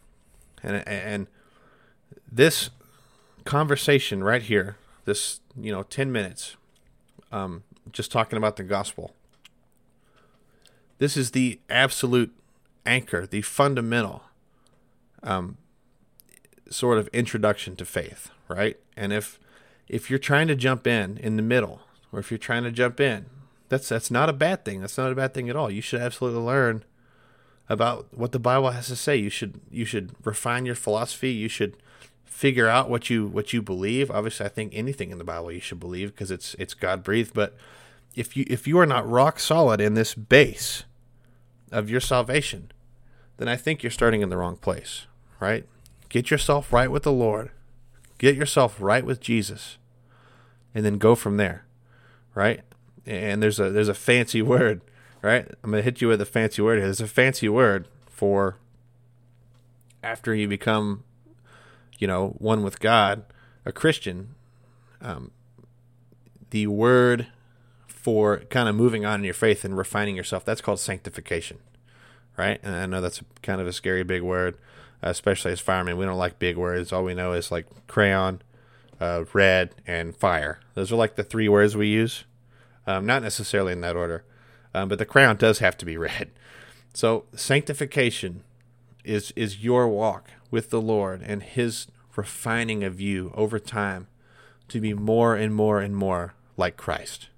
And 0.64 0.82
and 0.88 1.26
this 2.32 2.70
conversation 3.46 4.22
right 4.22 4.42
here, 4.42 4.76
this, 5.04 5.40
you 5.58 5.72
know, 5.72 5.82
10 5.84 6.12
minutes, 6.12 6.56
um, 7.32 7.62
just 7.92 8.12
talking 8.12 8.36
about 8.36 8.56
the 8.56 8.62
gospel. 8.62 9.14
This 10.98 11.16
is 11.16 11.30
the 11.30 11.60
absolute 11.70 12.34
anchor, 12.84 13.26
the 13.26 13.42
fundamental 13.42 14.22
um, 15.22 15.56
sort 16.70 16.98
of 16.98 17.08
introduction 17.08 17.76
to 17.76 17.84
faith, 17.84 18.30
right? 18.48 18.78
And 18.96 19.12
if 19.12 19.38
if 19.88 20.10
you're 20.10 20.18
trying 20.18 20.48
to 20.48 20.56
jump 20.56 20.86
in 20.86 21.16
in 21.18 21.36
the 21.36 21.42
middle, 21.42 21.82
or 22.12 22.18
if 22.18 22.30
you're 22.30 22.38
trying 22.38 22.64
to 22.64 22.72
jump 22.72 22.98
in, 23.00 23.26
that's 23.68 23.88
that's 23.88 24.10
not 24.10 24.28
a 24.28 24.32
bad 24.32 24.64
thing. 24.64 24.80
That's 24.80 24.98
not 24.98 25.12
a 25.12 25.14
bad 25.14 25.34
thing 25.34 25.50
at 25.50 25.56
all. 25.56 25.70
You 25.70 25.82
should 25.82 26.00
absolutely 26.00 26.40
learn 26.40 26.84
about 27.68 28.06
what 28.12 28.32
the 28.32 28.38
Bible 28.38 28.70
has 28.70 28.86
to 28.88 28.96
say. 28.96 29.16
You 29.16 29.30
should 29.30 29.60
you 29.70 29.84
should 29.84 30.12
refine 30.24 30.66
your 30.66 30.74
philosophy. 30.74 31.30
You 31.30 31.48
should 31.48 31.76
figure 32.26 32.68
out 32.68 32.90
what 32.90 33.08
you 33.08 33.26
what 33.26 33.52
you 33.52 33.62
believe. 33.62 34.10
Obviously, 34.10 34.44
I 34.44 34.50
think 34.50 34.72
anything 34.74 35.10
in 35.10 35.18
the 35.18 35.24
Bible 35.24 35.50
you 35.50 35.60
should 35.60 35.80
believe 35.80 36.12
because 36.12 36.30
it's 36.30 36.54
it's 36.58 36.74
God 36.74 37.02
breathed. 37.02 37.32
But 37.32 37.56
if 38.14 38.36
you 38.36 38.44
if 38.48 38.66
you 38.66 38.78
are 38.78 38.86
not 38.86 39.08
rock 39.08 39.38
solid 39.38 39.80
in 39.80 39.94
this 39.94 40.14
base 40.14 40.84
of 41.72 41.88
your 41.88 42.00
salvation, 42.00 42.70
then 43.38 43.48
I 43.48 43.56
think 43.56 43.82
you're 43.82 43.90
starting 43.90 44.20
in 44.20 44.28
the 44.28 44.36
wrong 44.36 44.56
place. 44.56 45.06
Right? 45.40 45.66
Get 46.08 46.30
yourself 46.30 46.72
right 46.72 46.90
with 46.90 47.04
the 47.04 47.12
Lord. 47.12 47.50
Get 48.18 48.36
yourself 48.36 48.76
right 48.80 49.04
with 49.04 49.20
Jesus, 49.20 49.78
and 50.74 50.84
then 50.84 50.98
go 50.98 51.14
from 51.14 51.36
there. 51.36 51.64
Right? 52.34 52.62
And 53.06 53.42
there's 53.42 53.60
a 53.60 53.70
there's 53.70 53.88
a 53.88 53.94
fancy 53.94 54.42
word. 54.42 54.82
Right? 55.22 55.46
I'm 55.62 55.70
gonna 55.70 55.82
hit 55.82 56.00
you 56.00 56.08
with 56.08 56.20
a 56.20 56.26
fancy 56.26 56.60
word. 56.60 56.82
There's 56.82 57.00
a 57.00 57.06
fancy 57.06 57.48
word 57.48 57.88
for 58.08 58.56
after 60.02 60.34
you 60.34 60.48
become 60.48 61.02
you 61.98 62.06
know, 62.06 62.34
one 62.38 62.62
with 62.62 62.80
God, 62.80 63.24
a 63.64 63.72
Christian, 63.72 64.34
um, 65.00 65.30
the 66.50 66.66
word 66.66 67.28
for 67.86 68.38
kind 68.50 68.68
of 68.68 68.74
moving 68.74 69.04
on 69.04 69.20
in 69.20 69.24
your 69.24 69.34
faith 69.34 69.64
and 69.64 69.76
refining 69.76 70.16
yourself, 70.16 70.44
that's 70.44 70.60
called 70.60 70.78
sanctification, 70.78 71.58
right? 72.36 72.60
And 72.62 72.74
I 72.74 72.86
know 72.86 73.00
that's 73.00 73.20
kind 73.42 73.60
of 73.60 73.66
a 73.66 73.72
scary 73.72 74.04
big 74.04 74.22
word, 74.22 74.56
especially 75.02 75.52
as 75.52 75.60
firemen. 75.60 75.96
We 75.96 76.04
don't 76.04 76.16
like 76.16 76.38
big 76.38 76.56
words. 76.56 76.92
All 76.92 77.02
we 77.02 77.14
know 77.14 77.32
is 77.32 77.50
like 77.50 77.66
crayon, 77.88 78.42
uh, 79.00 79.24
red, 79.32 79.74
and 79.86 80.16
fire. 80.16 80.60
Those 80.74 80.92
are 80.92 80.96
like 80.96 81.16
the 81.16 81.24
three 81.24 81.48
words 81.48 81.76
we 81.76 81.88
use. 81.88 82.24
Um, 82.86 83.04
not 83.04 83.22
necessarily 83.22 83.72
in 83.72 83.80
that 83.80 83.96
order, 83.96 84.24
um, 84.72 84.88
but 84.88 84.98
the 84.98 85.04
crayon 85.04 85.36
does 85.36 85.58
have 85.58 85.76
to 85.78 85.84
be 85.84 85.96
red. 85.96 86.30
So 86.94 87.24
sanctification 87.34 88.44
is 89.04 89.32
is 89.36 89.64
your 89.64 89.88
walk 89.88 90.30
with 90.50 90.70
the 90.70 90.80
Lord 90.80 91.22
and 91.22 91.42
His 91.42 91.86
refining 92.16 92.84
of 92.84 93.00
you 93.00 93.32
over 93.34 93.58
time 93.58 94.06
to 94.68 94.80
be 94.80 94.94
more 94.94 95.34
and 95.34 95.54
more 95.54 95.80
and 95.80 95.96
more 95.96 96.34
like 96.56 96.76
Christ. 96.76 97.28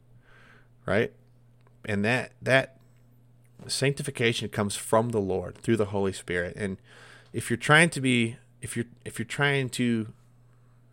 Right? 0.86 1.12
And 1.84 2.04
that 2.04 2.32
that 2.40 2.76
sanctification 3.66 4.48
comes 4.48 4.76
from 4.76 5.10
the 5.10 5.20
Lord 5.20 5.56
through 5.58 5.76
the 5.76 5.86
Holy 5.86 6.12
Spirit. 6.12 6.54
And 6.56 6.78
if 7.32 7.50
you're 7.50 7.56
trying 7.56 7.90
to 7.90 8.00
be 8.00 8.36
if 8.60 8.76
you're 8.76 8.86
if 9.04 9.18
you're 9.18 9.26
trying 9.26 9.68
to 9.70 10.12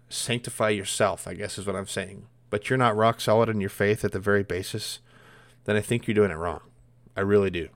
sanctify 0.10 0.70
yourself, 0.70 1.28
I 1.28 1.34
guess 1.34 1.58
is 1.58 1.66
what 1.66 1.76
I'm 1.76 1.88
saying, 1.88 2.28
but 2.50 2.70
you're 2.70 2.78
not 2.78 2.96
rock 2.96 3.20
solid 3.22 3.50
in 3.50 3.62
your 3.62 3.70
faith 3.70 4.06
at 4.06 4.12
the 4.12 4.20
very 4.20 4.44
basis, 4.44 5.00
then 5.66 5.76
I 5.76 5.82
think 5.82 6.08
you're 6.08 6.16
doing 6.16 6.32
it 6.32 6.36
wrong. 6.36 6.62
I 7.16 7.22
really 7.22 7.50
do. 7.50 7.70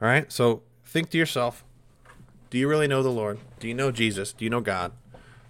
All 0.00 0.08
right? 0.08 0.30
So 0.32 0.62
think 0.84 1.10
to 1.10 1.18
yourself, 1.18 1.64
do 2.50 2.58
you 2.58 2.68
really 2.68 2.88
know 2.88 3.02
the 3.02 3.10
Lord? 3.10 3.38
Do 3.60 3.68
you 3.68 3.74
know 3.74 3.90
Jesus? 3.90 4.32
Do 4.32 4.44
you 4.44 4.50
know 4.50 4.60
God? 4.60 4.92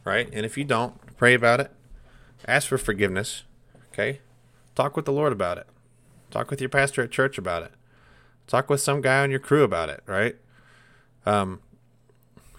Right? 0.05 0.29
And 0.33 0.45
if 0.45 0.57
you 0.57 0.65
don't, 0.65 0.95
pray 1.17 1.35
about 1.35 1.61
it. 1.61 1.71
Ask 2.47 2.69
for 2.69 2.79
forgiveness. 2.79 3.43
Okay? 3.93 4.21
Talk 4.75 4.97
with 4.97 5.05
the 5.05 5.13
Lord 5.13 5.33
about 5.33 5.59
it. 5.59 5.67
Talk 6.31 6.51
with 6.51 6.61
your 6.61 6.71
pastor 6.71 7.03
at 7.03 7.11
church 7.11 7.39
about 7.39 7.63
it. 7.63 7.73
Talk 8.47 8.71
with 8.71 8.81
some 8.81 9.01
guy 9.01 9.23
on 9.23 9.31
your 9.31 9.41
crew 9.41 9.63
about 9.63 9.89
it, 9.89 10.03
right? 10.07 10.37
Um, 11.27 11.61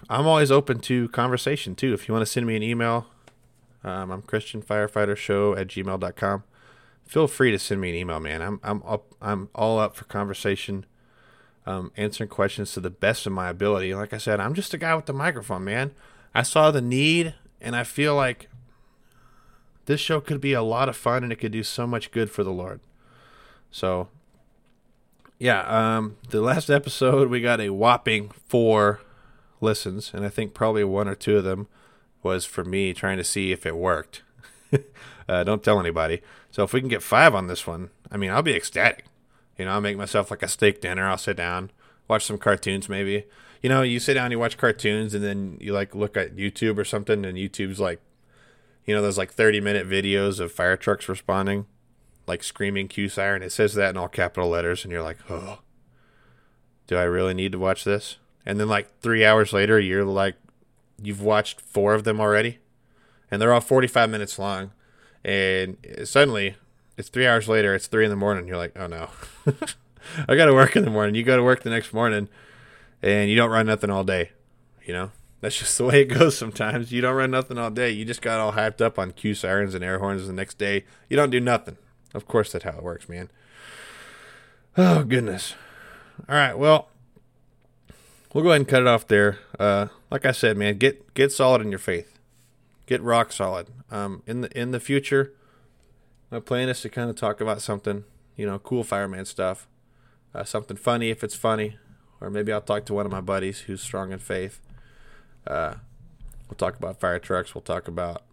I'm 0.09 0.27
always 0.27 0.51
open 0.51 0.79
to 0.81 1.07
conversation 1.09 1.75
too. 1.75 1.93
If 1.93 2.07
you 2.07 2.13
want 2.13 2.23
to 2.23 2.31
send 2.31 2.45
me 2.45 2.55
an 2.55 2.63
email, 2.63 3.07
um, 3.83 4.11
I'm 4.11 4.21
Christian 4.21 4.61
Firefighter 4.61 5.15
Show 5.15 5.55
at 5.55 5.67
gmail.com. 5.67 6.43
Feel 7.05 7.27
free 7.27 7.51
to 7.51 7.59
send 7.59 7.81
me 7.81 7.89
an 7.89 7.95
email, 7.95 8.19
man. 8.19 8.41
I'm 8.41 8.59
I'm 8.63 8.83
up 8.83 9.15
I'm 9.21 9.49
all 9.55 9.79
up 9.79 9.95
for 9.95 10.05
conversation, 10.05 10.85
um, 11.69 11.91
answering 11.95 12.29
questions 12.29 12.71
to 12.73 12.79
the 12.79 12.89
best 12.89 13.27
of 13.27 13.31
my 13.31 13.47
ability. 13.47 13.93
Like 13.93 14.11
I 14.11 14.17
said, 14.17 14.39
I'm 14.39 14.55
just 14.55 14.73
a 14.73 14.77
guy 14.77 14.95
with 14.95 15.05
the 15.05 15.13
microphone, 15.13 15.63
man. 15.63 15.91
I 16.33 16.41
saw 16.41 16.71
the 16.71 16.81
need, 16.81 17.35
and 17.61 17.75
I 17.75 17.83
feel 17.83 18.15
like 18.15 18.49
this 19.85 19.99
show 20.01 20.19
could 20.19 20.41
be 20.41 20.53
a 20.53 20.63
lot 20.63 20.89
of 20.89 20.97
fun, 20.97 21.21
and 21.21 21.31
it 21.31 21.35
could 21.35 21.51
do 21.51 21.61
so 21.61 21.85
much 21.85 22.09
good 22.09 22.31
for 22.31 22.43
the 22.43 22.51
Lord. 22.51 22.79
So, 23.69 24.07
yeah, 25.37 25.61
um, 25.61 26.17
the 26.29 26.41
last 26.41 26.71
episode 26.71 27.29
we 27.29 27.39
got 27.39 27.61
a 27.61 27.69
whopping 27.69 28.31
four 28.47 29.01
listens, 29.61 30.11
and 30.11 30.25
I 30.25 30.29
think 30.29 30.55
probably 30.55 30.83
one 30.83 31.07
or 31.07 31.15
two 31.15 31.37
of 31.37 31.43
them 31.43 31.67
was 32.23 32.45
for 32.45 32.65
me 32.65 32.95
trying 32.95 33.17
to 33.17 33.23
see 33.23 33.51
if 33.51 33.63
it 33.67 33.77
worked. 33.77 34.23
uh, 35.29 35.43
don't 35.43 35.63
tell 35.63 35.79
anybody. 35.79 36.21
So 36.49 36.63
if 36.63 36.73
we 36.73 36.79
can 36.79 36.89
get 36.89 37.03
five 37.03 37.35
on 37.35 37.45
this 37.45 37.67
one, 37.67 37.91
I 38.11 38.17
mean, 38.17 38.31
I'll 38.31 38.41
be 38.41 38.55
ecstatic. 38.55 39.05
You 39.59 39.65
know, 39.65 39.71
I'll 39.71 39.81
make 39.81 39.97
myself 39.97 40.31
like 40.31 40.41
a 40.41 40.47
steak 40.47 40.81
dinner. 40.81 41.07
I'll 41.07 41.17
sit 41.17 41.37
down, 41.37 41.69
watch 42.07 42.25
some 42.25 42.39
cartoons, 42.39 42.89
maybe. 42.89 43.25
You 43.61 43.69
know, 43.69 43.83
you 43.83 43.99
sit 43.99 44.15
down, 44.15 44.31
you 44.31 44.39
watch 44.39 44.57
cartoons, 44.57 45.13
and 45.13 45.23
then 45.23 45.57
you 45.59 45.73
like 45.73 45.93
look 45.93 46.17
at 46.17 46.35
YouTube 46.35 46.79
or 46.79 46.85
something, 46.85 47.23
and 47.23 47.37
YouTube's 47.37 47.79
like, 47.79 48.01
you 48.85 48.95
know, 48.95 49.01
those 49.03 49.17
like 49.17 49.31
30 49.31 49.61
minute 49.61 49.87
videos 49.87 50.39
of 50.39 50.51
fire 50.51 50.77
trucks 50.77 51.07
responding 51.07 51.67
like 52.29 52.43
screaming 52.43 52.87
Q 52.87 53.09
siren. 53.09 53.41
It 53.41 53.51
says 53.51 53.73
that 53.73 53.89
in 53.89 53.97
all 53.97 54.07
capital 54.07 54.49
letters, 54.49 54.85
and 54.85 54.91
you're 54.91 55.03
like, 55.03 55.17
oh, 55.29 55.59
do 56.87 56.95
I 56.95 57.03
really 57.03 57.33
need 57.33 57.51
to 57.51 57.59
watch 57.59 57.83
this? 57.83 58.17
And 58.45 58.59
then 58.59 58.69
like 58.69 59.01
three 59.01 59.25
hours 59.25 59.51
later, 59.51 59.79
you're 59.79 60.05
like, 60.05 60.35
you've 61.01 61.21
watched 61.21 61.59
four 61.59 61.95
of 61.95 62.03
them 62.03 62.21
already, 62.21 62.59
and 63.29 63.41
they're 63.41 63.51
all 63.51 63.59
45 63.59 64.09
minutes 64.09 64.37
long, 64.39 64.71
and 65.25 65.75
suddenly 66.05 66.55
it's 66.99 67.07
three 67.07 67.25
hours 67.25 67.47
later. 67.47 67.73
It's 67.73 67.87
three 67.87 68.03
in 68.03 68.09
the 68.09 68.17
morning. 68.17 68.45
You're 68.45 68.57
like, 68.57 68.77
oh 68.77 68.87
no, 68.87 69.09
I 70.27 70.35
got 70.35 70.45
to 70.47 70.53
work 70.53 70.75
in 70.75 70.83
the 70.83 70.91
morning. 70.91 71.15
You 71.15 71.23
go 71.23 71.37
to 71.37 71.43
work 71.43 71.63
the 71.63 71.69
next 71.69 71.93
morning, 71.93 72.27
and 73.01 73.29
you 73.29 73.37
don't 73.37 73.49
run 73.49 73.67
nothing 73.67 73.89
all 73.89 74.03
day. 74.03 74.31
You 74.85 74.93
know, 74.93 75.11
that's 75.39 75.57
just 75.57 75.77
the 75.77 75.85
way 75.85 76.01
it 76.01 76.09
goes 76.13 76.37
sometimes. 76.37 76.91
You 76.91 76.99
don't 76.99 77.15
run 77.15 77.31
nothing 77.31 77.57
all 77.57 77.71
day. 77.71 77.89
You 77.89 78.03
just 78.03 78.21
got 78.21 78.41
all 78.41 78.51
hyped 78.51 78.81
up 78.81 78.99
on 78.99 79.11
Q 79.11 79.33
sirens 79.33 79.73
and 79.73 79.83
air 79.83 79.99
horns 79.99 80.27
the 80.27 80.33
next 80.33 80.57
day. 80.57 80.83
You 81.07 81.15
don't 81.15 81.29
do 81.29 81.39
nothing. 81.39 81.77
Of 82.13 82.27
course, 82.27 82.51
that's 82.51 82.65
how 82.65 82.71
it 82.71 82.83
works, 82.83 83.07
man. 83.07 83.31
Oh, 84.75 85.03
goodness. 85.03 85.55
All 86.27 86.35
right, 86.35 86.57
well, 86.57 86.89
we'll 88.33 88.43
go 88.43 88.49
ahead 88.49 88.61
and 88.61 88.67
cut 88.67 88.81
it 88.81 88.87
off 88.87 89.07
there. 89.07 89.39
Uh, 89.57 89.87
like 90.11 90.25
I 90.25 90.31
said, 90.31 90.57
man, 90.57 90.77
get 90.77 91.13
get 91.13 91.31
solid 91.31 91.61
in 91.61 91.69
your 91.69 91.79
faith. 91.79 92.19
Get 92.87 93.01
rock 93.01 93.31
solid. 93.31 93.67
Um, 93.89 94.21
in 94.27 94.41
the 94.41 94.59
in 94.59 94.71
the 94.71 94.81
future, 94.81 95.31
my 96.31 96.39
plan 96.39 96.69
is 96.69 96.81
to 96.81 96.89
kind 96.89 97.09
of 97.09 97.15
talk 97.15 97.41
about 97.41 97.61
something, 97.61 98.03
you 98.35 98.45
know, 98.45 98.59
cool 98.59 98.83
fireman 98.83 99.25
stuff, 99.25 99.67
uh, 100.33 100.43
something 100.43 100.77
funny 100.77 101.09
if 101.09 101.23
it's 101.23 101.35
funny, 101.35 101.77
or 102.21 102.29
maybe 102.29 102.51
I'll 102.51 102.61
talk 102.61 102.85
to 102.85 102.93
one 102.93 103.05
of 103.05 103.11
my 103.11 103.21
buddies 103.21 103.61
who's 103.61 103.81
strong 103.81 104.11
in 104.11 104.19
faith. 104.19 104.61
Uh, 105.47 105.75
we'll 106.47 106.57
talk 106.57 106.75
about 106.75 106.99
fire 106.99 107.19
trucks. 107.19 107.55
We'll 107.55 107.61
talk 107.61 107.87
about 107.87 108.23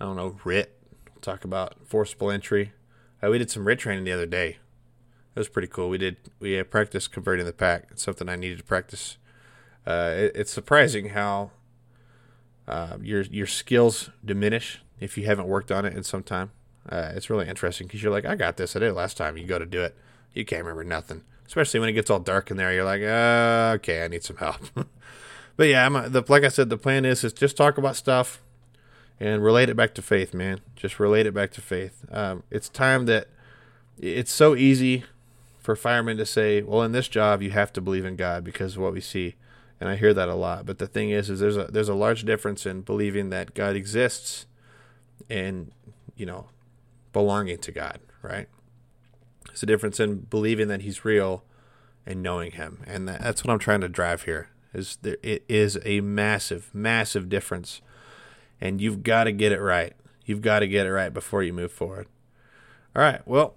I 0.00 0.04
don't 0.04 0.16
know 0.16 0.36
RIT. 0.44 0.76
We'll 1.14 1.20
talk 1.20 1.44
about 1.44 1.76
forcible 1.86 2.30
entry. 2.30 2.72
Uh, 3.22 3.30
we 3.30 3.38
did 3.38 3.50
some 3.50 3.66
RIT 3.66 3.78
training 3.78 4.04
the 4.04 4.12
other 4.12 4.26
day. 4.26 4.58
It 5.34 5.38
was 5.38 5.48
pretty 5.48 5.68
cool. 5.68 5.88
We 5.88 5.98
did 5.98 6.16
we 6.40 6.52
had 6.52 6.70
practice 6.70 7.06
converting 7.06 7.46
the 7.46 7.52
pack. 7.52 7.88
It's 7.92 8.02
something 8.02 8.28
I 8.28 8.36
needed 8.36 8.58
to 8.58 8.64
practice. 8.64 9.16
Uh, 9.86 10.12
it, 10.14 10.32
it's 10.34 10.52
surprising 10.52 11.10
how 11.10 11.52
uh, 12.66 12.96
your 13.00 13.22
your 13.22 13.46
skills 13.46 14.10
diminish 14.24 14.82
if 15.00 15.16
you 15.16 15.24
haven't 15.26 15.46
worked 15.46 15.70
on 15.70 15.84
it 15.84 15.94
in 15.94 16.02
some 16.02 16.22
time. 16.22 16.50
Uh, 16.88 17.12
it's 17.14 17.30
really 17.30 17.48
interesting 17.48 17.86
because 17.86 18.02
you're 18.02 18.12
like, 18.12 18.24
I 18.24 18.34
got 18.34 18.56
this. 18.56 18.74
I 18.74 18.80
did 18.80 18.88
it 18.90 18.94
last 18.94 19.16
time. 19.16 19.36
You 19.36 19.46
go 19.46 19.58
to 19.58 19.66
do 19.66 19.82
it, 19.82 19.96
you 20.34 20.44
can't 20.44 20.62
remember 20.62 20.84
nothing. 20.84 21.22
Especially 21.46 21.80
when 21.80 21.88
it 21.88 21.92
gets 21.92 22.10
all 22.10 22.18
dark 22.18 22.50
in 22.50 22.56
there, 22.56 22.72
you're 22.72 22.84
like, 22.84 23.02
uh, 23.02 23.74
okay, 23.76 24.04
I 24.04 24.08
need 24.08 24.24
some 24.24 24.36
help. 24.36 24.60
but 25.56 25.64
yeah, 25.64 25.86
I'm, 25.86 26.12
the, 26.12 26.24
like 26.28 26.44
I 26.44 26.48
said, 26.48 26.70
the 26.70 26.78
plan 26.78 27.04
is 27.04 27.24
is 27.24 27.32
just 27.32 27.56
talk 27.56 27.78
about 27.78 27.96
stuff 27.96 28.40
and 29.20 29.44
relate 29.44 29.68
it 29.68 29.76
back 29.76 29.94
to 29.94 30.02
faith, 30.02 30.34
man. 30.34 30.60
Just 30.74 30.98
relate 30.98 31.26
it 31.26 31.34
back 31.34 31.52
to 31.52 31.60
faith. 31.60 32.04
Um, 32.10 32.42
it's 32.50 32.68
time 32.68 33.06
that 33.06 33.28
it's 33.98 34.32
so 34.32 34.56
easy 34.56 35.04
for 35.60 35.76
firemen 35.76 36.16
to 36.16 36.26
say, 36.26 36.62
"Well, 36.62 36.82
in 36.82 36.92
this 36.92 37.08
job, 37.08 37.42
you 37.42 37.50
have 37.50 37.72
to 37.74 37.80
believe 37.80 38.04
in 38.04 38.16
God 38.16 38.42
because 38.44 38.76
of 38.76 38.82
what 38.82 38.92
we 38.92 39.00
see," 39.00 39.36
and 39.78 39.88
I 39.88 39.96
hear 39.96 40.14
that 40.14 40.28
a 40.28 40.34
lot. 40.34 40.66
But 40.66 40.78
the 40.78 40.86
thing 40.86 41.10
is, 41.10 41.30
is 41.30 41.40
there's 41.40 41.56
a 41.56 41.64
there's 41.64 41.88
a 41.88 41.94
large 41.94 42.24
difference 42.24 42.66
in 42.66 42.80
believing 42.80 43.30
that 43.30 43.54
God 43.54 43.76
exists 43.76 44.46
and 45.30 45.70
you 46.16 46.26
know 46.26 46.46
belonging 47.12 47.58
to 47.58 47.72
God, 47.72 48.00
right? 48.22 48.48
There's 49.46 49.62
a 49.62 49.66
difference 49.66 50.00
in 50.00 50.20
believing 50.20 50.68
that 50.68 50.82
He's 50.82 51.04
real 51.04 51.44
and 52.06 52.22
knowing 52.22 52.52
Him, 52.52 52.82
and 52.86 53.08
that's 53.08 53.44
what 53.44 53.52
I'm 53.52 53.58
trying 53.58 53.82
to 53.82 53.88
drive 53.88 54.22
here. 54.22 54.48
Is 54.74 54.98
there 55.02 55.18
it 55.22 55.44
is 55.48 55.78
a 55.84 56.00
massive, 56.00 56.70
massive 56.74 57.28
difference 57.28 57.82
and 58.62 58.80
you've 58.80 59.02
got 59.02 59.24
to 59.24 59.32
get 59.32 59.50
it 59.50 59.60
right. 59.60 59.92
You've 60.24 60.40
got 60.40 60.60
to 60.60 60.68
get 60.68 60.86
it 60.86 60.92
right 60.92 61.12
before 61.12 61.42
you 61.42 61.52
move 61.52 61.72
forward. 61.72 62.06
All 62.94 63.02
right. 63.02 63.20
Well, 63.26 63.54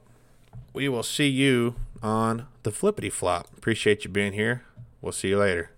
we 0.74 0.90
will 0.90 1.04
see 1.04 1.28
you 1.28 1.76
on 2.02 2.48
the 2.64 2.72
flippity 2.72 3.12
flop. 3.12 3.48
Appreciate 3.56 4.04
you 4.04 4.10
being 4.10 4.34
here. 4.34 4.64
We'll 5.02 5.12
see 5.12 5.30
you 5.30 5.38
later. 5.38 5.75